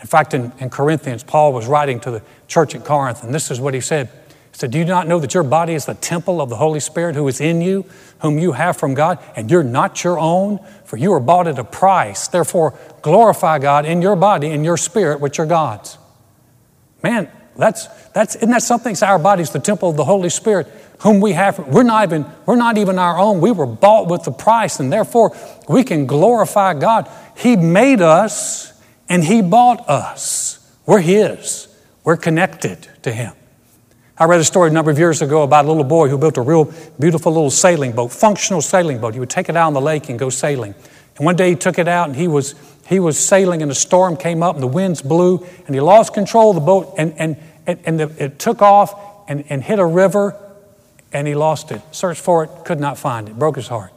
In 0.00 0.06
fact, 0.06 0.34
in, 0.34 0.52
in 0.58 0.68
Corinthians, 0.68 1.22
Paul 1.22 1.52
was 1.52 1.66
writing 1.66 2.00
to 2.00 2.10
the 2.10 2.22
church 2.48 2.74
at 2.74 2.84
Corinth, 2.84 3.22
and 3.22 3.32
this 3.32 3.50
is 3.50 3.60
what 3.60 3.72
he 3.72 3.80
said. 3.80 4.08
He 4.08 4.58
said, 4.58 4.72
Do 4.72 4.78
you 4.78 4.84
not 4.84 5.06
know 5.06 5.18
that 5.20 5.32
your 5.32 5.44
body 5.44 5.74
is 5.74 5.86
the 5.86 5.94
temple 5.94 6.40
of 6.40 6.50
the 6.50 6.56
Holy 6.56 6.80
Spirit 6.80 7.14
who 7.14 7.26
is 7.28 7.40
in 7.40 7.62
you, 7.62 7.86
whom 8.18 8.38
you 8.38 8.52
have 8.52 8.76
from 8.76 8.94
God, 8.94 9.20
and 9.36 9.50
you're 9.50 9.62
not 9.62 10.02
your 10.02 10.18
own? 10.18 10.58
For 10.84 10.96
you 10.96 11.12
are 11.12 11.20
bought 11.20 11.46
at 11.46 11.58
a 11.58 11.64
price. 11.64 12.28
Therefore, 12.28 12.76
glorify 13.00 13.58
God 13.58 13.86
in 13.86 14.02
your 14.02 14.16
body 14.16 14.50
and 14.50 14.64
your 14.64 14.76
spirit, 14.76 15.20
which 15.20 15.38
are 15.38 15.46
God's. 15.46 15.96
Man, 17.02 17.30
that's, 17.56 17.86
that's, 18.08 18.36
isn't 18.36 18.50
that 18.50 18.62
something? 18.62 18.92
It's 18.92 19.02
our 19.02 19.18
body's 19.18 19.50
the 19.50 19.60
temple 19.60 19.88
of 19.88 19.96
the 19.96 20.04
Holy 20.04 20.28
Spirit, 20.28 20.66
whom 21.00 21.20
we 21.20 21.32
have. 21.32 21.58
We're 21.58 21.82
not, 21.82 22.08
even, 22.08 22.26
we're 22.46 22.56
not 22.56 22.78
even 22.78 22.98
our 22.98 23.18
own. 23.18 23.40
We 23.40 23.52
were 23.52 23.66
bought 23.66 24.08
with 24.08 24.24
the 24.24 24.32
price, 24.32 24.80
and 24.80 24.92
therefore 24.92 25.36
we 25.68 25.84
can 25.84 26.06
glorify 26.06 26.74
God. 26.74 27.10
He 27.36 27.56
made 27.56 28.00
us 28.00 28.72
and 29.08 29.22
He 29.24 29.42
bought 29.42 29.88
us. 29.88 30.58
We're 30.86 31.00
His. 31.00 31.68
We're 32.04 32.16
connected 32.16 32.88
to 33.02 33.12
Him. 33.12 33.32
I 34.18 34.24
read 34.24 34.40
a 34.40 34.44
story 34.44 34.70
a 34.70 34.72
number 34.72 34.90
of 34.90 34.98
years 34.98 35.20
ago 35.20 35.42
about 35.42 35.66
a 35.66 35.68
little 35.68 35.84
boy 35.84 36.08
who 36.08 36.16
built 36.16 36.38
a 36.38 36.42
real 36.42 36.72
beautiful 36.98 37.32
little 37.32 37.50
sailing 37.50 37.92
boat, 37.92 38.12
functional 38.12 38.62
sailing 38.62 38.98
boat. 38.98 39.12
He 39.12 39.20
would 39.20 39.28
take 39.28 39.50
it 39.50 39.56
out 39.56 39.66
on 39.66 39.74
the 39.74 39.80
lake 39.80 40.08
and 40.08 40.18
go 40.18 40.30
sailing. 40.30 40.74
And 41.16 41.26
one 41.26 41.36
day 41.36 41.50
he 41.50 41.56
took 41.56 41.78
it 41.78 41.86
out 41.86 42.08
and 42.08 42.16
he 42.16 42.26
was, 42.26 42.54
he 42.86 42.98
was 42.98 43.18
sailing 43.18 43.60
and 43.60 43.70
a 43.70 43.74
storm 43.74 44.16
came 44.16 44.42
up 44.42 44.54
and 44.54 44.62
the 44.62 44.68
winds 44.68 45.02
blew 45.02 45.46
and 45.66 45.74
he 45.74 45.80
lost 45.82 46.14
control 46.14 46.50
of 46.50 46.54
the 46.54 46.62
boat 46.62 46.94
and, 46.96 47.12
and, 47.18 47.36
and, 47.66 47.78
and 47.84 48.00
the, 48.00 48.24
it 48.24 48.38
took 48.38 48.62
off 48.62 48.94
and, 49.28 49.44
and 49.50 49.62
hit 49.62 49.78
a 49.78 49.84
river 49.84 50.34
and 51.12 51.26
he 51.26 51.34
lost 51.34 51.70
it. 51.72 51.80
Searched 51.92 52.20
for 52.20 52.44
it, 52.44 52.50
could 52.64 52.80
not 52.80 52.98
find 52.98 53.28
it, 53.28 53.38
broke 53.38 53.56
his 53.56 53.68
heart. 53.68 53.92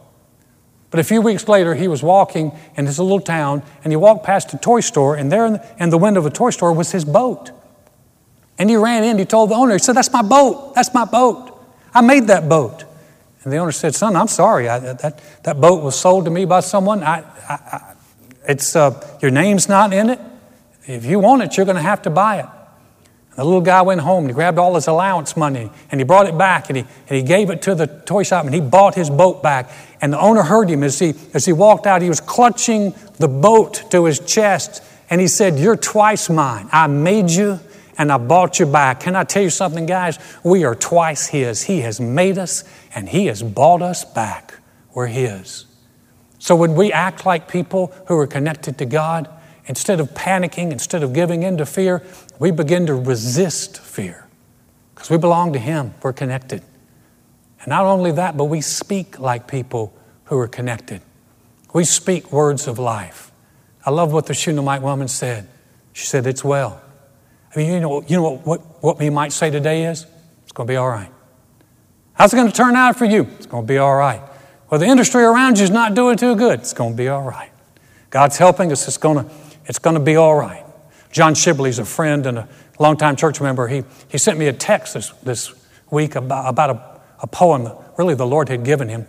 But 0.91 0.99
a 0.99 1.03
few 1.03 1.21
weeks 1.21 1.47
later, 1.47 1.75
he 1.75 1.87
was 1.87 2.01
walking 2.01 2.51
in 2.75 2.85
this 2.85 2.97
little 2.97 3.19
town 3.19 3.61
and 3.83 3.91
he 3.91 3.97
walked 3.97 4.25
past 4.25 4.53
a 4.53 4.57
toy 4.57 4.79
store 4.79 5.15
and 5.15 5.31
there 5.31 5.45
in 5.45 5.53
the, 5.53 5.75
in 5.79 5.89
the 5.89 5.97
window 5.97 6.19
of 6.19 6.25
a 6.25 6.31
toy 6.31 6.49
store 6.49 6.73
was 6.73 6.91
his 6.91 7.05
boat. 7.05 7.51
And 8.57 8.69
he 8.69 8.75
ran 8.75 9.03
in, 9.03 9.17
he 9.17 9.25
told 9.25 9.51
the 9.51 9.55
owner, 9.55 9.73
he 9.73 9.79
said, 9.79 9.93
That's 9.93 10.11
my 10.11 10.21
boat, 10.21 10.75
that's 10.75 10.93
my 10.93 11.05
boat. 11.05 11.57
I 11.93 12.01
made 12.01 12.27
that 12.27 12.49
boat. 12.49 12.83
And 13.43 13.53
the 13.53 13.57
owner 13.57 13.71
said, 13.71 13.95
Son, 13.95 14.15
I'm 14.15 14.27
sorry. 14.27 14.67
I, 14.67 14.79
that, 14.79 15.21
that 15.43 15.61
boat 15.61 15.83
was 15.83 15.97
sold 15.97 16.25
to 16.25 16.31
me 16.31 16.45
by 16.45 16.59
someone. 16.59 17.03
I, 17.03 17.23
I, 17.47 17.95
it's, 18.47 18.75
uh, 18.75 19.17
your 19.21 19.31
name's 19.31 19.69
not 19.69 19.93
in 19.93 20.09
it. 20.09 20.19
If 20.87 21.05
you 21.05 21.19
want 21.19 21.43
it, 21.43 21.55
you're 21.55 21.65
going 21.65 21.77
to 21.77 21.81
have 21.81 22.01
to 22.01 22.09
buy 22.09 22.39
it. 22.39 22.45
The 23.35 23.45
little 23.45 23.61
guy 23.61 23.81
went 23.81 24.01
home 24.01 24.25
and 24.25 24.29
he 24.29 24.33
grabbed 24.33 24.57
all 24.57 24.75
his 24.75 24.87
allowance 24.87 25.37
money 25.37 25.71
and 25.91 25.99
he 25.99 26.03
brought 26.03 26.27
it 26.27 26.37
back 26.37 26.69
and 26.69 26.77
he, 26.77 26.83
and 26.83 27.17
he 27.17 27.23
gave 27.23 27.49
it 27.49 27.61
to 27.63 27.75
the 27.75 27.87
toy 27.87 28.23
shop 28.23 28.45
and 28.45 28.53
he 28.53 28.59
bought 28.59 28.95
his 28.95 29.09
boat 29.09 29.41
back. 29.41 29.71
And 30.01 30.11
the 30.11 30.19
owner 30.19 30.43
heard 30.43 30.69
him 30.69 30.83
as 30.83 30.99
he, 30.99 31.13
as 31.33 31.45
he 31.45 31.53
walked 31.53 31.87
out. 31.87 32.01
He 32.01 32.09
was 32.09 32.19
clutching 32.19 32.93
the 33.17 33.27
boat 33.27 33.89
to 33.91 34.05
his 34.05 34.19
chest 34.19 34.83
and 35.09 35.21
he 35.21 35.27
said, 35.27 35.57
You're 35.57 35.77
twice 35.77 36.29
mine. 36.29 36.67
I 36.71 36.87
made 36.87 37.29
you 37.29 37.59
and 37.99 38.11
I 38.13 38.17
bought 38.17 38.59
you 38.59 38.65
back. 38.65 39.01
Can 39.01 39.15
I 39.15 39.25
tell 39.25 39.43
you 39.43 39.49
something, 39.49 39.85
guys? 39.85 40.17
We 40.43 40.63
are 40.63 40.73
twice 40.73 41.27
His. 41.27 41.63
He 41.63 41.81
has 41.81 41.99
made 41.99 42.37
us 42.37 42.63
and 42.95 43.09
He 43.09 43.25
has 43.25 43.43
bought 43.43 43.81
us 43.81 44.05
back. 44.05 44.55
We're 44.93 45.07
His. 45.07 45.65
So 46.39 46.55
when 46.55 46.75
we 46.75 46.93
act 46.93 47.25
like 47.25 47.49
people 47.49 47.93
who 48.07 48.17
are 48.17 48.25
connected 48.25 48.77
to 48.77 48.85
God, 48.85 49.29
instead 49.65 49.99
of 49.99 50.11
panicking, 50.11 50.71
instead 50.71 51.03
of 51.03 51.13
giving 51.13 51.43
in 51.43 51.57
to 51.57 51.65
fear, 51.65 52.03
we 52.39 52.51
begin 52.51 52.85
to 52.87 52.95
resist 52.95 53.79
fear 53.79 54.27
because 54.93 55.09
we 55.09 55.17
belong 55.17 55.53
to 55.53 55.59
Him. 55.59 55.93
We're 56.01 56.13
connected. 56.13 56.61
And 57.61 57.67
not 57.67 57.85
only 57.85 58.11
that, 58.13 58.37
but 58.37 58.45
we 58.45 58.61
speak 58.61 59.19
like 59.19 59.47
people 59.47 59.93
who 60.25 60.37
are 60.37 60.47
connected. 60.47 61.01
We 61.73 61.83
speak 61.83 62.31
words 62.31 62.67
of 62.67 62.79
life. 62.79 63.31
I 63.85 63.91
love 63.91 64.13
what 64.13 64.25
the 64.25 64.33
Shunammite 64.33 64.81
woman 64.81 65.07
said. 65.07 65.47
She 65.93 66.05
said, 66.05 66.25
It's 66.27 66.43
well. 66.43 66.81
I 67.53 67.59
mean, 67.59 67.73
you 67.73 67.79
know, 67.79 68.01
you 68.03 68.17
know 68.17 68.23
what, 68.23 68.45
what, 68.45 68.83
what 68.83 68.99
we 68.99 69.09
might 69.09 69.31
say 69.31 69.49
today 69.49 69.85
is? 69.85 70.05
It's 70.43 70.51
going 70.51 70.67
to 70.67 70.71
be 70.71 70.77
all 70.77 70.89
right. 70.89 71.11
How's 72.13 72.33
it 72.33 72.35
going 72.35 72.49
to 72.49 72.55
turn 72.55 72.75
out 72.75 72.97
for 72.97 73.05
you? 73.05 73.23
It's 73.37 73.45
going 73.45 73.63
to 73.63 73.67
be 73.67 73.77
all 73.77 73.95
right. 73.95 74.21
Well, 74.69 74.79
the 74.79 74.85
industry 74.85 75.23
around 75.23 75.57
you 75.57 75.63
is 75.63 75.71
not 75.71 75.95
doing 75.95 76.17
too 76.17 76.35
good. 76.35 76.59
It's 76.59 76.73
going 76.73 76.91
to 76.91 76.97
be 76.97 77.07
all 77.07 77.23
right. 77.23 77.49
God's 78.09 78.37
helping 78.37 78.71
us. 78.71 78.87
It's 78.87 78.97
going 78.97 79.25
to, 79.25 79.33
it's 79.69 79.79
going 79.79 79.93
to 79.93 80.01
be 80.01 80.15
all 80.15 80.35
right. 80.35 80.65
John 81.11 81.35
Shibley's 81.35 81.79
a 81.79 81.85
friend 81.85 82.25
and 82.25 82.39
a 82.39 82.49
longtime 82.79 83.15
church 83.15 83.39
member. 83.39 83.67
He, 83.67 83.83
he 84.09 84.17
sent 84.17 84.37
me 84.37 84.47
a 84.47 84.53
text 84.53 84.95
this, 84.95 85.09
this 85.23 85.53
week 85.91 86.15
about, 86.15 86.49
about 86.49 86.69
a, 86.71 87.01
a 87.21 87.27
poem 87.27 87.71
really 87.97 88.15
the 88.15 88.25
Lord 88.25 88.49
had 88.49 88.63
given 88.65 88.89
him. 88.89 89.05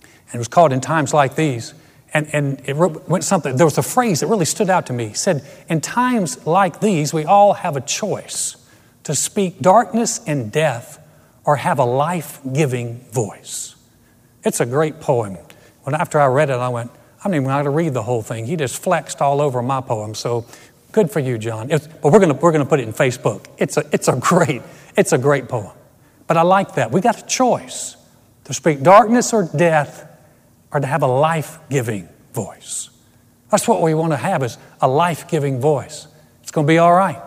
And 0.00 0.34
it 0.34 0.38
was 0.38 0.48
called 0.48 0.72
In 0.72 0.80
Times 0.80 1.14
Like 1.14 1.36
These. 1.36 1.74
And, 2.12 2.28
and 2.32 2.60
it 2.64 2.74
went 2.74 3.22
something, 3.22 3.56
there 3.56 3.66
was 3.66 3.78
a 3.78 3.82
phrase 3.82 4.20
that 4.20 4.26
really 4.26 4.46
stood 4.46 4.68
out 4.68 4.86
to 4.86 4.92
me. 4.92 5.08
He 5.08 5.14
said, 5.14 5.46
In 5.68 5.80
times 5.80 6.46
like 6.46 6.80
these, 6.80 7.14
we 7.14 7.24
all 7.24 7.52
have 7.52 7.76
a 7.76 7.80
choice 7.80 8.56
to 9.04 9.14
speak 9.14 9.60
darkness 9.60 10.20
and 10.26 10.50
death 10.50 11.02
or 11.44 11.56
have 11.56 11.78
a 11.78 11.84
life 11.84 12.40
giving 12.52 13.00
voice. 13.12 13.76
It's 14.42 14.60
a 14.60 14.66
great 14.66 15.00
poem. 15.00 15.36
When 15.82 15.94
after 15.94 16.18
I 16.18 16.26
read 16.26 16.50
it, 16.50 16.54
I 16.54 16.68
went, 16.68 16.90
I'm 17.24 17.32
not 17.32 17.36
even 17.36 17.48
going 17.48 17.64
to 17.64 17.70
read 17.70 17.94
the 17.94 18.02
whole 18.02 18.22
thing. 18.22 18.46
He 18.46 18.56
just 18.56 18.80
flexed 18.82 19.20
all 19.20 19.40
over 19.40 19.60
my 19.60 19.80
poem. 19.80 20.14
So 20.14 20.46
good 20.92 21.10
for 21.10 21.20
you, 21.20 21.36
John. 21.36 21.70
It's, 21.70 21.86
but 21.86 22.12
we're 22.12 22.20
going 22.20 22.32
to, 22.32 22.38
we're 22.38 22.52
going 22.52 22.64
to 22.64 22.68
put 22.68 22.80
it 22.80 22.84
in 22.84 22.92
Facebook. 22.92 23.46
It's 23.58 23.76
a, 23.76 23.84
it's 23.92 24.08
a 24.08 24.16
great, 24.16 24.62
it's 24.96 25.12
a 25.12 25.18
great 25.18 25.48
poem. 25.48 25.72
But 26.26 26.36
I 26.36 26.42
like 26.42 26.74
that. 26.74 26.92
We 26.92 27.00
got 27.00 27.22
a 27.22 27.26
choice 27.26 27.96
to 28.44 28.54
speak 28.54 28.82
darkness 28.82 29.32
or 29.32 29.48
death 29.56 30.08
or 30.72 30.80
to 30.80 30.86
have 30.86 31.02
a 31.02 31.06
life 31.06 31.58
giving 31.68 32.08
voice. 32.32 32.90
That's 33.50 33.66
what 33.66 33.82
we 33.82 33.94
want 33.94 34.12
to 34.12 34.16
have 34.16 34.42
is 34.42 34.58
a 34.80 34.88
life 34.88 35.28
giving 35.28 35.60
voice. 35.60 36.06
It's 36.42 36.50
going 36.50 36.66
to 36.66 36.70
be 36.70 36.78
all 36.78 36.94
right. 36.94 37.20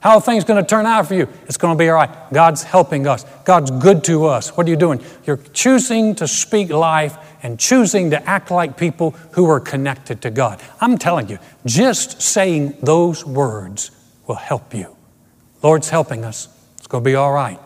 How 0.00 0.16
are 0.16 0.20
things 0.20 0.44
going 0.44 0.62
to 0.62 0.68
turn 0.68 0.86
out 0.86 1.08
for 1.08 1.14
you? 1.14 1.28
It's 1.46 1.56
going 1.56 1.76
to 1.76 1.78
be 1.78 1.88
all 1.88 1.96
right. 1.96 2.10
God's 2.32 2.62
helping 2.62 3.06
us. 3.06 3.24
God's 3.44 3.70
good 3.70 4.04
to 4.04 4.26
us. 4.26 4.56
What 4.56 4.66
are 4.66 4.70
you 4.70 4.76
doing? 4.76 5.02
You're 5.24 5.38
choosing 5.52 6.14
to 6.16 6.28
speak 6.28 6.70
life 6.70 7.16
and 7.42 7.58
choosing 7.58 8.10
to 8.10 8.28
act 8.28 8.50
like 8.50 8.76
people 8.76 9.10
who 9.32 9.48
are 9.50 9.58
connected 9.58 10.22
to 10.22 10.30
God. 10.30 10.60
I'm 10.80 10.98
telling 10.98 11.28
you, 11.28 11.38
just 11.66 12.22
saying 12.22 12.76
those 12.80 13.24
words 13.24 13.90
will 14.26 14.36
help 14.36 14.72
you. 14.72 14.96
Lord's 15.62 15.88
helping 15.88 16.24
us. 16.24 16.48
It's 16.76 16.86
going 16.86 17.02
to 17.02 17.10
be 17.10 17.16
all 17.16 17.32
right. 17.32 17.58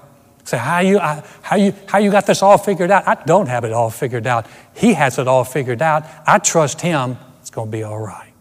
Say, 0.44 0.58
how 0.58 0.80
you, 0.80 0.98
how, 0.98 1.56
you, 1.56 1.74
how 1.86 1.98
you 1.98 2.10
got 2.10 2.26
this 2.26 2.42
all 2.42 2.58
figured 2.58 2.90
out? 2.90 3.06
I 3.06 3.14
don't 3.26 3.48
have 3.48 3.64
it 3.64 3.72
all 3.72 3.90
figured 3.90 4.26
out. 4.26 4.46
He 4.74 4.94
has 4.94 5.18
it 5.18 5.28
all 5.28 5.44
figured 5.44 5.82
out. 5.82 6.04
I 6.26 6.38
trust 6.38 6.80
Him. 6.80 7.16
It's 7.40 7.50
going 7.50 7.68
to 7.68 7.72
be 7.72 7.82
all 7.82 8.00
right. 8.00 8.32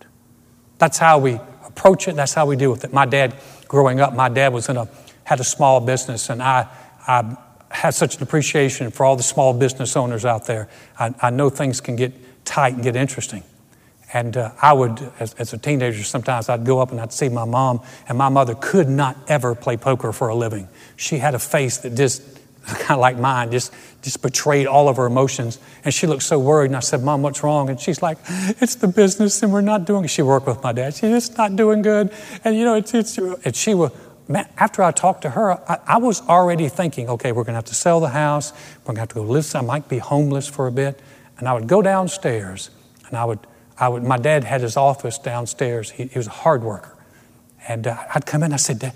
That's 0.78 0.98
how 0.98 1.20
we 1.20 1.40
approach 1.66 2.08
it. 2.08 2.16
That's 2.16 2.34
how 2.34 2.46
we 2.48 2.56
deal 2.56 2.72
with 2.72 2.84
it. 2.84 2.92
My 2.92 3.06
dad, 3.06 3.36
growing 3.72 4.02
up, 4.02 4.14
my 4.14 4.28
dad 4.28 4.52
was 4.52 4.68
in 4.68 4.76
a, 4.76 4.86
had 5.24 5.40
a 5.40 5.46
small 5.46 5.80
business, 5.80 6.30
and 6.30 6.44
I, 6.44 6.68
I 7.08 7.38
had 7.70 7.92
such 7.92 8.18
an 8.18 8.24
appreciation 8.24 8.92
for 8.92 9.06
all 9.06 9.16
the 9.16 9.24
small 9.24 9.54
business 9.54 9.96
owners 9.96 10.26
out 10.26 10.46
there. 10.46 10.68
I, 11.00 11.16
I 11.22 11.30
know 11.30 11.50
things 11.50 11.80
can 11.80 11.96
get 11.96 12.12
tight 12.44 12.74
and 12.74 12.84
get 12.84 12.98
interesting. 12.98 13.44
And 14.12 14.36
uh, 14.36 14.52
I 14.62 14.74
would, 14.74 15.00
as, 15.22 15.36
as, 15.36 15.54
a 15.54 15.58
teenager, 15.58 16.04
sometimes 16.04 16.50
I'd 16.50 16.66
go 16.66 16.80
up 16.80 16.92
and 16.92 17.00
I'd 17.00 17.14
see 17.14 17.30
my 17.30 17.46
mom, 17.46 17.80
and 18.10 18.18
my 18.18 18.28
mother 18.28 18.56
could 18.56 18.90
not 18.90 19.16
ever 19.30 19.56
play 19.56 19.78
poker 19.78 20.12
for 20.12 20.28
a 20.28 20.36
living. 20.36 20.68
She 20.98 21.20
had 21.20 21.34
a 21.34 21.40
face 21.40 21.78
that 21.78 21.96
just, 21.96 22.41
kind 22.66 22.92
of 22.92 23.00
like 23.00 23.18
mine, 23.18 23.52
just, 23.52 23.74
just 24.02 24.22
betrayed 24.22 24.68
all 24.68 24.88
of 24.88 24.98
her 24.98 25.06
emotions. 25.06 25.60
And 25.84 25.94
she 25.94 26.08
looked 26.08 26.24
so 26.24 26.40
worried, 26.40 26.68
and 26.68 26.76
I 26.76 26.80
said, 26.80 27.04
Mom, 27.04 27.22
what's 27.22 27.44
wrong? 27.44 27.70
And 27.70 27.80
she's 27.80 28.02
like, 28.02 28.18
It's 28.28 28.76
the 28.76 28.88
business, 28.88 29.42
and 29.44 29.52
we're 29.52 29.62
not 29.62 29.86
doing. 29.86 30.06
She 30.08 30.22
worked 30.22 30.48
with 30.48 30.62
my 30.64 30.72
dad. 30.72 30.94
She's 30.94 31.10
just 31.10 31.38
not 31.38 31.56
doing 31.56 31.82
good. 31.82 32.12
And, 32.44 32.56
you 32.56 32.64
know, 32.64 32.76
it's, 32.76 32.94
it's, 32.94 33.18
and 33.18 33.56
she 33.56 33.74
was, 33.74 33.92
man, 34.28 34.48
after 34.58 34.84
I 34.84 34.92
talked 34.92 35.24
to 35.24 35.32
her, 35.32 35.54
I, 35.70 35.80
I 35.88 35.98
was 35.98 36.22
already 36.22 36.70
thinking, 36.70 37.10
okay, 37.10 37.32
we're 37.32 37.44
going 37.44 37.54
to 37.54 37.58
have 37.58 37.66
to 37.66 37.76
sell 37.76 38.00
the 38.00 38.10
house. 38.10 38.54
We're 38.80 38.94
going 38.94 38.96
to 38.96 39.02
have 39.02 39.10
to 39.10 39.16
go 39.16 39.24
live. 39.24 39.56
I 39.56 39.62
might 39.62 39.90
be 39.90 39.98
homeless 39.98 40.48
for 40.48 40.68
a 40.68 40.72
bit. 40.72 41.00
And 41.38 41.48
I 41.48 41.54
would 41.54 41.68
go 41.68 41.82
downstairs, 41.82 42.70
and 43.08 43.18
I 43.18 43.26
would 43.26 43.40
I 43.82 43.90
would, 43.90 44.04
my 44.04 44.18
dad 44.18 44.44
had 44.44 44.62
his 44.62 44.78
office 44.78 45.18
downstairs. 45.18 45.90
He, 45.90 46.06
he 46.06 46.20
was 46.20 46.28
a 46.28 46.32
hard 46.32 46.64
worker. 46.64 46.96
And 47.68 47.88
uh, 47.88 47.98
I'd 48.14 48.28
come 48.28 48.44
in, 48.44 48.54
I 48.54 48.58
said, 48.58 48.78
Dad, 48.78 48.94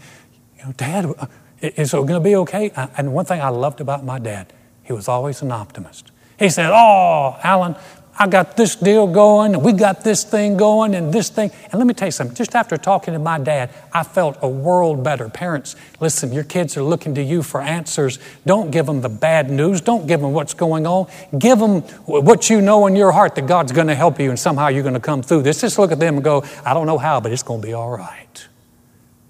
you 0.57 0.63
know, 0.63 0.71
Dad, 0.73 1.05
uh, 1.05 1.25
is 1.61 1.93
it 1.93 1.97
going 1.97 2.07
to 2.07 2.19
be 2.19 2.35
okay? 2.35 2.71
And 2.97 3.13
one 3.13 3.25
thing 3.25 3.41
I 3.41 3.49
loved 3.49 3.81
about 3.81 4.03
my 4.03 4.19
dad, 4.19 4.53
he 4.83 4.93
was 4.93 5.07
always 5.07 5.41
an 5.41 5.51
optimist. 5.51 6.11
He 6.37 6.49
said, 6.49 6.69
Oh, 6.71 7.37
Alan, 7.43 7.75
I 8.17 8.27
got 8.27 8.55
this 8.55 8.77
deal 8.77 9.07
going, 9.07 9.55
and 9.55 9.63
we 9.63 9.73
got 9.73 10.03
this 10.03 10.23
thing 10.23 10.55
going, 10.55 10.95
and 10.95 11.11
this 11.11 11.27
thing. 11.27 11.51
And 11.65 11.73
let 11.73 11.85
me 11.85 11.93
tell 11.93 12.07
you 12.07 12.13
something. 12.13 12.35
Just 12.35 12.55
after 12.55 12.77
talking 12.77 13.13
to 13.13 13.19
my 13.19 13.37
dad, 13.39 13.71
I 13.91 14.03
felt 14.03 14.37
a 14.41 14.47
world 14.47 15.03
better. 15.03 15.27
Parents, 15.27 15.75
listen, 15.99 16.31
your 16.31 16.45
kids 16.45 16.77
are 16.77 16.83
looking 16.83 17.15
to 17.15 17.23
you 17.23 17.43
for 17.43 17.61
answers. 17.61 18.19
Don't 18.45 18.71
give 18.71 18.85
them 18.85 19.01
the 19.01 19.09
bad 19.09 19.49
news. 19.49 19.81
Don't 19.81 20.07
give 20.07 20.21
them 20.21 20.31
what's 20.31 20.53
going 20.53 20.87
on. 20.87 21.07
Give 21.37 21.59
them 21.59 21.81
what 22.05 22.49
you 22.49 22.61
know 22.61 22.87
in 22.87 22.95
your 22.95 23.11
heart 23.11 23.35
that 23.35 23.47
God's 23.47 23.73
going 23.73 23.87
to 23.87 23.95
help 23.95 24.17
you, 24.19 24.29
and 24.29 24.39
somehow 24.39 24.69
you're 24.69 24.83
going 24.83 24.93
to 24.93 24.99
come 25.01 25.21
through 25.21 25.41
this. 25.41 25.59
Just 25.59 25.77
look 25.77 25.91
at 25.91 25.99
them 25.99 26.15
and 26.15 26.23
go, 26.23 26.45
I 26.65 26.73
don't 26.73 26.85
know 26.85 26.97
how, 26.97 27.19
but 27.19 27.33
it's 27.33 27.43
going 27.43 27.61
to 27.61 27.67
be 27.67 27.73
all 27.73 27.91
right. 27.91 28.47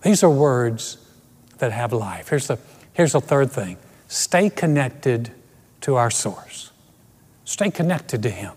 These 0.03 0.23
are 0.23 0.29
words 0.29 0.97
that 1.59 1.71
have 1.71 1.93
life. 1.93 2.29
Here's 2.29 2.47
the, 2.47 2.57
here's 2.93 3.13
the 3.13 3.21
third 3.21 3.51
thing 3.51 3.77
stay 4.07 4.49
connected 4.49 5.31
to 5.81 5.95
our 5.95 6.11
source, 6.11 6.71
stay 7.43 7.71
connected 7.71 8.23
to 8.23 8.29
Him. 8.29 8.53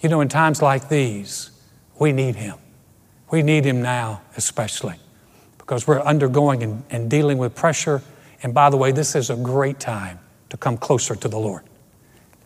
You 0.00 0.08
know, 0.08 0.20
in 0.20 0.28
times 0.28 0.60
like 0.60 0.88
these, 0.88 1.50
we 1.98 2.12
need 2.12 2.36
Him. 2.36 2.56
We 3.30 3.42
need 3.42 3.64
Him 3.64 3.82
now, 3.82 4.22
especially, 4.36 4.96
because 5.58 5.86
we're 5.86 6.00
undergoing 6.00 6.62
and, 6.62 6.82
and 6.90 7.10
dealing 7.10 7.38
with 7.38 7.54
pressure. 7.54 8.02
And 8.42 8.52
by 8.52 8.70
the 8.70 8.76
way, 8.76 8.92
this 8.92 9.14
is 9.14 9.30
a 9.30 9.36
great 9.36 9.80
time 9.80 10.18
to 10.50 10.56
come 10.56 10.76
closer 10.76 11.16
to 11.16 11.28
the 11.28 11.38
Lord. 11.38 11.62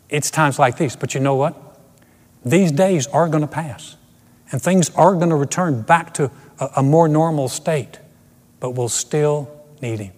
It's 0.09 0.31
times 0.31 0.59
like 0.59 0.79
these, 0.79 0.97
but 0.97 1.15
you 1.15 1.21
know 1.21 1.35
what? 1.35 1.55
These 2.45 2.73
days 2.73 3.07
are 3.09 3.29
going 3.29 3.43
to 3.43 3.49
pass, 3.49 3.97
and 4.53 4.63
things 4.63 4.91
are 4.91 5.15
going 5.15 5.31
to 5.31 5.37
return 5.37 5.83
back 5.83 6.15
to 6.15 6.31
a, 6.59 6.71
a 6.77 6.83
more 6.83 7.09
normal 7.09 7.49
state, 7.49 7.99
but 8.61 8.71
we'll 8.71 8.89
still 8.89 9.58
need 9.83 10.01
Him. 10.01 10.13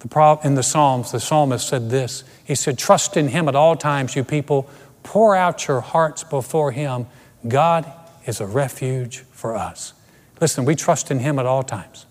The 0.00 0.38
in 0.42 0.56
the 0.56 0.62
Psalms, 0.62 1.12
the 1.12 1.20
psalmist 1.20 1.68
said 1.68 1.90
this 1.90 2.24
He 2.44 2.54
said, 2.54 2.78
Trust 2.78 3.16
in 3.16 3.28
Him 3.28 3.48
at 3.48 3.54
all 3.54 3.76
times, 3.76 4.16
you 4.16 4.24
people 4.24 4.68
Pour 5.02 5.34
out 5.34 5.66
your 5.68 5.80
hearts 5.80 6.24
before 6.24 6.72
Him. 6.72 7.06
God 7.46 7.90
is 8.24 8.40
a 8.40 8.46
refuge 8.46 9.20
for 9.32 9.56
us. 9.56 9.94
Listen, 10.40 10.64
we 10.64 10.74
trust 10.74 11.10
in 11.10 11.20
Him 11.20 11.38
at 11.38 11.46
all 11.46 11.62
times. 11.62 12.06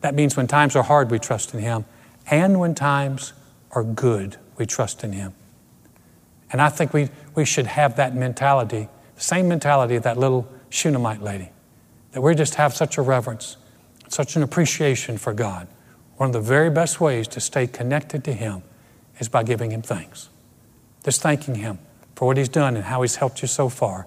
That 0.00 0.14
means 0.14 0.36
when 0.36 0.46
times 0.46 0.76
are 0.76 0.82
hard, 0.82 1.10
we 1.10 1.18
trust 1.18 1.54
in 1.54 1.60
Him. 1.60 1.84
And 2.30 2.58
when 2.60 2.74
times 2.74 3.32
are 3.72 3.84
good, 3.84 4.36
we 4.56 4.66
trust 4.66 5.04
in 5.04 5.12
Him. 5.12 5.34
And 6.50 6.60
I 6.60 6.68
think 6.68 6.92
we, 6.92 7.10
we 7.34 7.44
should 7.44 7.66
have 7.66 7.96
that 7.96 8.14
mentality, 8.14 8.88
the 9.14 9.20
same 9.20 9.48
mentality 9.48 9.96
of 9.96 10.02
that 10.04 10.18
little 10.18 10.48
Shunammite 10.70 11.22
lady, 11.22 11.50
that 12.12 12.20
we 12.20 12.34
just 12.34 12.56
have 12.56 12.74
such 12.74 12.98
a 12.98 13.02
reverence, 13.02 13.56
such 14.14 14.36
an 14.36 14.42
appreciation 14.42 15.18
for 15.18 15.34
God. 15.34 15.66
One 16.16 16.28
of 16.28 16.32
the 16.32 16.40
very 16.40 16.70
best 16.70 17.00
ways 17.00 17.26
to 17.28 17.40
stay 17.40 17.66
connected 17.66 18.22
to 18.24 18.32
Him 18.32 18.62
is 19.18 19.28
by 19.28 19.42
giving 19.42 19.72
Him 19.72 19.82
thanks, 19.82 20.28
just 21.04 21.20
thanking 21.20 21.56
Him 21.56 21.78
for 22.14 22.26
what 22.26 22.36
He's 22.36 22.48
done 22.48 22.76
and 22.76 22.84
how 22.84 23.02
He's 23.02 23.16
helped 23.16 23.42
you 23.42 23.48
so 23.48 23.68
far, 23.68 24.06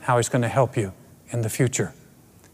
how 0.00 0.18
He's 0.18 0.28
going 0.28 0.42
to 0.42 0.48
help 0.48 0.76
you 0.76 0.92
in 1.30 1.40
the 1.40 1.48
future. 1.48 1.94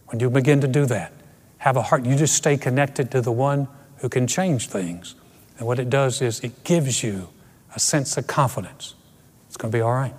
When 0.07 0.21
you 0.21 0.31
begin 0.31 0.61
to 0.61 0.69
do 0.69 0.87
that, 0.87 1.13
have 1.59 1.77
a 1.77 1.83
heart, 1.83 2.05
you 2.05 2.17
just 2.17 2.35
stay 2.35 2.57
connected 2.57 3.11
to 3.11 3.21
the 3.21 3.33
one 3.33 3.69
who 3.99 4.09
can 4.09 4.27
change 4.27 4.69
things. 4.69 5.15
And 5.59 5.67
what 5.67 5.79
it 5.79 5.91
does 5.91 6.23
is 6.23 6.41
it 6.41 6.65
gives 6.65 7.03
you 7.03 7.29
a 7.75 7.81
sense 7.81 8.17
of 8.17 8.27
confidence. 8.27 8.95
It's 9.49 9.57
going 9.57 9.73
to 9.73 9.77
be 9.77 9.83
all 9.83 9.95
right. 9.95 10.15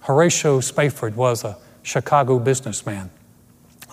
Horatio 0.00 0.60
Spafford 0.60 1.16
was 1.16 1.44
a 1.44 1.56
Chicago 1.82 2.38
businessman. 2.38 3.10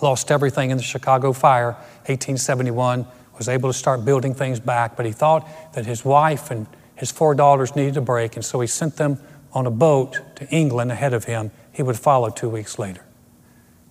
Lost 0.02 0.32
everything 0.32 0.72
in 0.72 0.78
the 0.78 0.84
Chicago 0.84 1.34
fire, 1.34 1.74
1871, 2.06 3.06
was 3.38 3.50
able 3.50 3.70
to 3.70 3.78
start 3.78 4.04
building 4.06 4.34
things 4.34 4.60
back, 4.60 4.96
but 4.96 5.06
he 5.06 5.12
thought 5.12 5.48
that 5.74 5.86
his 5.86 6.04
wife 6.04 6.52
and 6.52 6.68
his 6.96 7.12
four 7.12 7.34
daughters 7.34 7.76
needed 7.76 7.98
a 7.98 8.02
break, 8.02 8.36
and 8.36 8.44
so 8.44 8.60
he 8.60 8.68
sent 8.68 8.98
them 8.98 9.18
on 9.54 9.66
a 9.66 9.72
boat 9.72 10.20
to 10.36 10.48
England 10.50 10.92
ahead 10.92 11.14
of 11.14 11.24
him. 11.24 11.52
He 11.72 11.82
would 11.82 11.98
follow 11.98 12.30
two 12.30 12.50
weeks 12.50 12.78
later. 12.78 13.06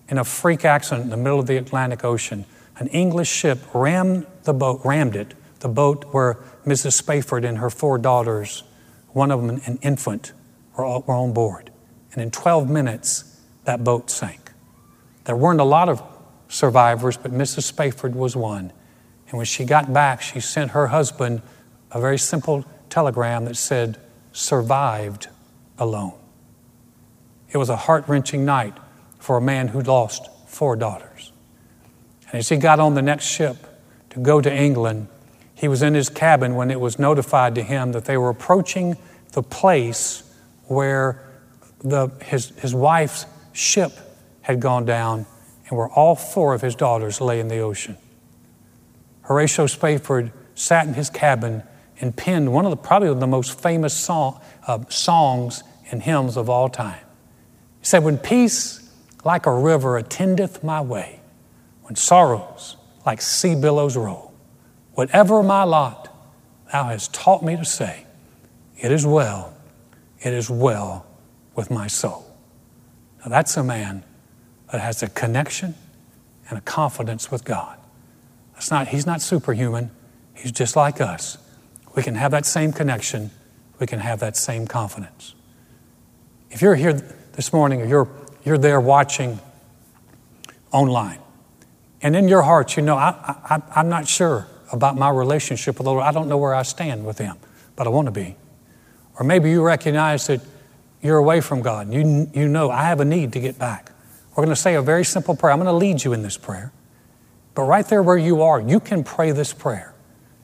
In 0.07 0.17
a 0.17 0.23
freak 0.23 0.65
accident 0.65 1.05
in 1.05 1.09
the 1.09 1.17
middle 1.17 1.39
of 1.39 1.47
the 1.47 1.57
Atlantic 1.57 2.03
Ocean, 2.03 2.45
an 2.77 2.87
English 2.87 3.29
ship 3.29 3.59
rammed 3.73 4.25
the 4.43 4.53
boat, 4.53 4.81
rammed 4.85 5.15
it, 5.15 5.33
the 5.59 5.67
boat 5.67 6.05
where 6.13 6.37
Mrs. 6.65 6.93
Spafford 6.93 7.43
and 7.43 7.57
her 7.57 7.69
four 7.69 7.97
daughters, 7.97 8.63
one 9.09 9.31
of 9.31 9.41
them 9.41 9.61
an 9.65 9.79
infant, 9.81 10.33
were, 10.77 10.85
on 10.85 11.33
board. 11.33 11.71
And 12.13 12.21
in 12.21 12.31
12 12.31 12.69
minutes, 12.69 13.41
that 13.65 13.83
boat 13.83 14.09
sank. 14.09 14.48
There 15.29 15.35
weren't 15.35 15.61
a 15.61 15.63
lot 15.63 15.89
of 15.89 16.01
survivors, 16.47 17.15
but 17.15 17.31
Mrs. 17.31 17.61
Spafford 17.61 18.15
was 18.15 18.35
one. 18.35 18.73
And 19.27 19.37
when 19.37 19.45
she 19.45 19.63
got 19.63 19.93
back, 19.93 20.23
she 20.23 20.39
sent 20.39 20.71
her 20.71 20.87
husband 20.87 21.43
a 21.91 22.01
very 22.01 22.17
simple 22.17 22.65
telegram 22.89 23.45
that 23.45 23.55
said, 23.55 23.99
survived 24.31 25.27
alone. 25.77 26.17
It 27.51 27.59
was 27.59 27.69
a 27.69 27.75
heart 27.75 28.05
wrenching 28.07 28.43
night 28.43 28.73
for 29.19 29.37
a 29.37 29.41
man 29.41 29.67
who 29.67 29.81
lost 29.81 30.27
four 30.47 30.75
daughters. 30.75 31.31
And 32.31 32.39
as 32.39 32.49
he 32.49 32.57
got 32.57 32.79
on 32.79 32.95
the 32.95 33.03
next 33.03 33.25
ship 33.25 33.55
to 34.09 34.19
go 34.19 34.41
to 34.41 34.51
England, 34.51 35.09
he 35.53 35.67
was 35.67 35.83
in 35.83 35.93
his 35.93 36.09
cabin 36.09 36.55
when 36.55 36.71
it 36.71 36.79
was 36.79 36.97
notified 36.97 37.53
to 37.53 37.61
him 37.61 37.91
that 37.91 38.05
they 38.05 38.17
were 38.17 38.29
approaching 38.29 38.97
the 39.33 39.43
place 39.43 40.23
where 40.65 41.23
the, 41.83 42.07
his, 42.23 42.49
his 42.57 42.73
wife's 42.73 43.27
ship 43.53 43.91
had 44.49 44.59
gone 44.59 44.83
down 44.83 45.27
and 45.67 45.77
where 45.77 45.89
all 45.89 46.15
four 46.15 46.55
of 46.55 46.61
his 46.61 46.73
daughters 46.73 47.21
lay 47.21 47.39
in 47.39 47.49
the 47.49 47.59
ocean. 47.59 47.95
Horatio 49.21 49.67
Spafford 49.67 50.31
sat 50.55 50.87
in 50.87 50.95
his 50.95 51.11
cabin 51.11 51.61
and 52.01 52.15
penned 52.15 52.51
one 52.51 52.65
of 52.65 52.71
the 52.71 52.77
probably 52.77 53.13
the 53.13 53.27
most 53.27 53.61
famous 53.61 53.93
song, 53.93 54.41
uh, 54.65 54.79
songs 54.89 55.63
and 55.91 56.01
hymns 56.01 56.35
of 56.35 56.49
all 56.49 56.67
time. 56.67 57.05
He 57.79 57.85
said, 57.85 58.03
When 58.03 58.17
peace 58.17 58.89
like 59.23 59.45
a 59.45 59.53
river 59.53 59.97
attendeth 59.97 60.63
my 60.63 60.81
way, 60.81 61.19
when 61.83 61.95
sorrows 61.95 62.75
like 63.05 63.21
sea 63.21 63.53
billows 63.53 63.95
roll, 63.95 64.33
whatever 64.93 65.43
my 65.43 65.63
lot, 65.63 66.11
thou 66.71 66.85
hast 66.85 67.13
taught 67.13 67.43
me 67.43 67.55
to 67.55 67.65
say, 67.65 68.07
It 68.79 68.91
is 68.91 69.05
well, 69.05 69.53
it 70.21 70.33
is 70.33 70.49
well 70.49 71.05
with 71.55 71.69
my 71.69 71.85
soul. 71.85 72.25
Now 73.19 73.29
that's 73.29 73.55
a 73.55 73.63
man 73.63 74.05
that 74.71 74.81
has 74.81 75.01
a 75.03 75.09
connection 75.09 75.75
and 76.49 76.57
a 76.57 76.61
confidence 76.61 77.31
with 77.31 77.43
God. 77.43 77.77
That's 78.53 78.71
not, 78.71 78.89
he's 78.89 79.05
not 79.05 79.21
superhuman, 79.21 79.91
he's 80.33 80.51
just 80.51 80.75
like 80.75 80.99
us. 80.99 81.37
We 81.95 82.03
can 82.03 82.15
have 82.15 82.31
that 82.31 82.45
same 82.45 82.71
connection, 82.71 83.31
we 83.79 83.87
can 83.87 83.99
have 83.99 84.19
that 84.19 84.35
same 84.35 84.67
confidence. 84.67 85.33
If 86.51 86.61
you're 86.61 86.75
here 86.75 86.93
this 87.33 87.53
morning 87.53 87.81
or 87.81 87.85
you're, 87.85 88.07
you're 88.43 88.57
there 88.57 88.81
watching 88.81 89.39
online, 90.71 91.19
and 92.01 92.15
in 92.15 92.27
your 92.27 92.43
heart, 92.43 92.77
you 92.77 92.83
know, 92.83 92.95
I, 92.95 93.09
I, 93.49 93.61
I'm 93.75 93.89
not 93.89 94.07
sure 94.07 94.47
about 94.71 94.95
my 94.95 95.09
relationship 95.09 95.77
with 95.77 95.85
the 95.85 95.91
Lord. 95.91 96.03
I 96.03 96.11
don't 96.11 96.29
know 96.29 96.37
where 96.37 96.55
I 96.55 96.61
stand 96.61 97.05
with 97.05 97.17
Him, 97.17 97.37
but 97.75 97.87
I 97.87 97.89
want 97.89 98.05
to 98.05 98.11
be. 98.11 98.35
Or 99.19 99.25
maybe 99.25 99.49
you 99.49 99.61
recognize 99.61 100.27
that 100.27 100.41
you're 101.01 101.17
away 101.17 101.41
from 101.41 101.61
God. 101.61 101.91
You, 101.91 102.29
you 102.33 102.47
know, 102.47 102.69
I 102.69 102.83
have 102.83 102.99
a 102.99 103.05
need 103.05 103.33
to 103.33 103.39
get 103.39 103.59
back. 103.59 103.91
We're 104.39 104.45
going 104.45 104.55
to 104.55 104.61
say 104.61 104.75
a 104.75 104.81
very 104.81 105.03
simple 105.03 105.35
prayer. 105.35 105.51
I'm 105.51 105.59
going 105.59 105.65
to 105.65 105.73
lead 105.73 106.01
you 106.01 106.13
in 106.13 106.21
this 106.21 106.37
prayer. 106.37 106.71
But 107.55 107.63
right 107.63 107.85
there 107.85 108.01
where 108.01 108.17
you 108.17 108.41
are, 108.41 108.61
you 108.61 108.79
can 108.79 109.03
pray 109.03 109.31
this 109.33 109.51
prayer. 109.51 109.93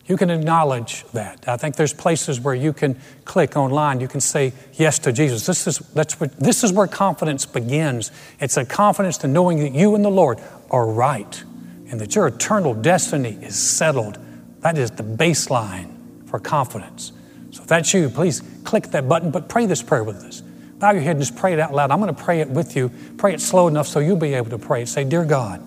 You 0.05 0.17
can 0.17 0.29
acknowledge 0.29 1.05
that. 1.13 1.47
I 1.47 1.55
think 1.55 1.77
there's 1.77 1.93
places 1.93 2.37
where 2.37 2.53
you 2.53 2.73
can 2.73 2.99
click 3.23 3.55
online. 3.55 4.01
You 4.01 4.09
can 4.09 4.19
say 4.19 4.51
yes 4.73 4.99
to 4.99 5.13
Jesus. 5.13 5.45
This 5.45 5.65
is, 5.65 5.77
that's 5.77 6.19
what, 6.19 6.37
this 6.37 6.61
is 6.61 6.73
where 6.73 6.87
confidence 6.87 7.45
begins. 7.45 8.11
It's 8.41 8.57
a 8.57 8.65
confidence 8.65 9.17
to 9.19 9.29
knowing 9.29 9.59
that 9.59 9.71
you 9.71 9.95
and 9.95 10.03
the 10.03 10.09
Lord 10.09 10.41
are 10.69 10.85
right 10.85 11.41
and 11.89 12.01
that 12.01 12.15
your 12.15 12.27
eternal 12.27 12.73
destiny 12.73 13.37
is 13.41 13.55
settled. 13.55 14.17
That 14.59 14.77
is 14.77 14.91
the 14.91 15.03
baseline 15.03 16.27
for 16.27 16.37
confidence. 16.37 17.13
So 17.51 17.61
if 17.61 17.67
that's 17.69 17.93
you, 17.93 18.09
please 18.09 18.43
click 18.65 18.87
that 18.87 19.07
button, 19.07 19.31
but 19.31 19.47
pray 19.47 19.67
this 19.67 19.81
prayer 19.81 20.03
with 20.03 20.17
us. 20.17 20.43
Bow 20.79 20.91
your 20.91 21.01
head 21.01 21.11
and 21.11 21.21
just 21.21 21.37
pray 21.37 21.53
it 21.53 21.59
out 21.59 21.73
loud. 21.73 21.91
I'm 21.91 22.01
going 22.01 22.13
to 22.13 22.23
pray 22.23 22.41
it 22.41 22.49
with 22.49 22.75
you. 22.75 22.89
Pray 23.17 23.33
it 23.33 23.41
slow 23.41 23.67
enough 23.67 23.87
so 23.87 23.99
you'll 23.99 24.17
be 24.17 24.33
able 24.33 24.49
to 24.49 24.57
pray 24.57 24.81
it. 24.81 24.89
Say, 24.89 25.05
Dear 25.05 25.23
God, 25.23 25.61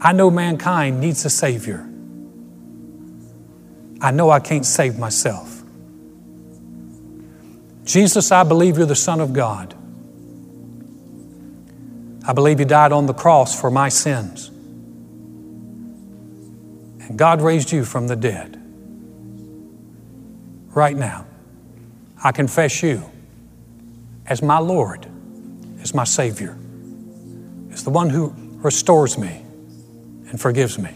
I 0.00 0.12
know 0.12 0.30
mankind 0.30 1.00
needs 1.00 1.24
a 1.24 1.30
Savior. 1.30 1.86
I 4.02 4.10
know 4.10 4.30
I 4.30 4.40
can't 4.40 4.66
save 4.66 4.98
myself. 4.98 5.62
Jesus, 7.84 8.30
I 8.30 8.44
believe 8.44 8.76
you're 8.78 8.86
the 8.86 8.94
Son 8.94 9.20
of 9.20 9.32
God. 9.32 9.74
I 12.26 12.32
believe 12.32 12.60
you 12.60 12.66
died 12.66 12.92
on 12.92 13.06
the 13.06 13.14
cross 13.14 13.58
for 13.58 13.70
my 13.70 13.88
sins. 13.88 14.48
And 17.00 17.18
God 17.18 17.40
raised 17.42 17.72
you 17.72 17.84
from 17.84 18.06
the 18.08 18.16
dead. 18.16 18.56
Right 20.68 20.96
now, 20.96 21.26
I 22.22 22.32
confess 22.32 22.82
you 22.82 23.10
as 24.30 24.40
my 24.42 24.58
Lord, 24.58 25.06
as 25.82 25.92
my 25.92 26.04
Savior, 26.04 26.56
as 27.72 27.82
the 27.82 27.90
one 27.90 28.08
who 28.08 28.32
restores 28.62 29.18
me 29.18 29.42
and 30.30 30.40
forgives 30.40 30.78
me. 30.78 30.94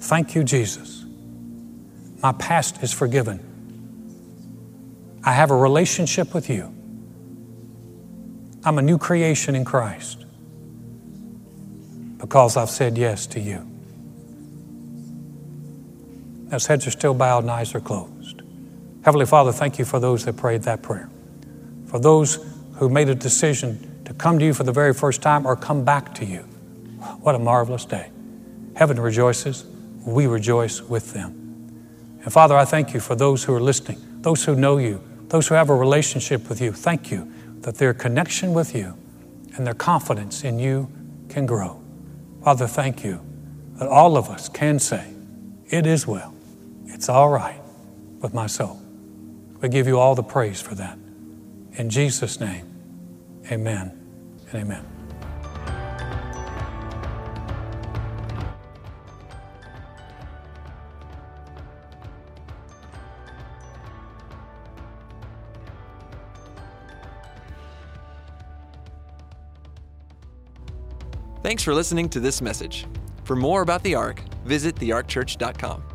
Thank 0.00 0.34
you, 0.34 0.42
Jesus. 0.42 1.04
My 2.22 2.32
past 2.32 2.82
is 2.82 2.92
forgiven. 2.92 3.38
I 5.22 5.32
have 5.32 5.50
a 5.50 5.56
relationship 5.56 6.34
with 6.34 6.48
you. 6.48 6.74
I'm 8.64 8.78
a 8.78 8.82
new 8.82 8.96
creation 8.96 9.54
in 9.54 9.64
Christ 9.64 10.24
because 12.18 12.56
I've 12.56 12.70
said 12.70 12.96
yes 12.96 13.26
to 13.28 13.40
you. 13.40 13.68
As 16.50 16.66
heads 16.66 16.86
are 16.86 16.90
still 16.90 17.14
bowed 17.14 17.44
and 17.44 17.50
eyes 17.50 17.74
are 17.74 17.80
closed. 17.80 18.40
Heavenly 19.04 19.26
Father, 19.26 19.52
thank 19.52 19.78
you 19.78 19.84
for 19.84 20.00
those 20.00 20.24
that 20.24 20.36
prayed 20.36 20.62
that 20.62 20.82
prayer. 20.82 21.10
For 21.92 22.00
those 22.00 22.38
who 22.76 22.88
made 22.88 23.10
a 23.10 23.14
decision 23.14 24.02
to 24.06 24.14
come 24.14 24.38
to 24.38 24.44
you 24.46 24.54
for 24.54 24.64
the 24.64 24.72
very 24.72 24.94
first 24.94 25.20
time 25.20 25.44
or 25.44 25.54
come 25.54 25.84
back 25.84 26.14
to 26.14 26.24
you. 26.24 26.40
What 27.20 27.34
a 27.34 27.38
marvelous 27.38 27.84
day. 27.84 28.10
Heaven 28.74 28.98
rejoices. 28.98 29.66
We 30.06 30.26
rejoice 30.26 30.80
with 30.80 31.12
them. 31.12 32.18
And 32.22 32.32
Father, 32.32 32.56
I 32.56 32.64
thank 32.64 32.94
you 32.94 33.00
for 33.00 33.14
those 33.14 33.44
who 33.44 33.54
are 33.54 33.60
listening, 33.60 34.00
those 34.22 34.42
who 34.42 34.56
know 34.56 34.78
you, 34.78 35.02
those 35.28 35.48
who 35.48 35.54
have 35.54 35.68
a 35.68 35.74
relationship 35.74 36.48
with 36.48 36.62
you. 36.62 36.72
Thank 36.72 37.10
you 37.10 37.30
that 37.60 37.74
their 37.74 37.92
connection 37.92 38.54
with 38.54 38.74
you 38.74 38.96
and 39.54 39.66
their 39.66 39.74
confidence 39.74 40.44
in 40.44 40.58
you 40.58 40.90
can 41.28 41.44
grow. 41.44 41.78
Father, 42.42 42.66
thank 42.66 43.04
you 43.04 43.20
that 43.74 43.86
all 43.86 44.16
of 44.16 44.30
us 44.30 44.48
can 44.48 44.78
say, 44.78 45.12
It 45.66 45.86
is 45.86 46.06
well. 46.06 46.34
It's 46.86 47.10
all 47.10 47.28
right 47.28 47.60
with 48.20 48.32
my 48.32 48.46
soul. 48.46 48.80
We 49.60 49.68
give 49.68 49.86
you 49.86 49.98
all 49.98 50.14
the 50.14 50.22
praise 50.22 50.62
for 50.62 50.74
that. 50.76 50.98
In 51.74 51.88
Jesus' 51.88 52.38
name, 52.38 52.68
amen 53.50 53.98
and 54.50 54.62
amen. 54.62 54.86
Thanks 71.42 71.62
for 71.62 71.74
listening 71.74 72.08
to 72.10 72.20
this 72.20 72.40
message. 72.40 72.86
For 73.24 73.34
more 73.34 73.62
about 73.62 73.82
the 73.82 73.94
Ark, 73.94 74.22
visit 74.44 74.76
thearkchurch.com. 74.76 75.91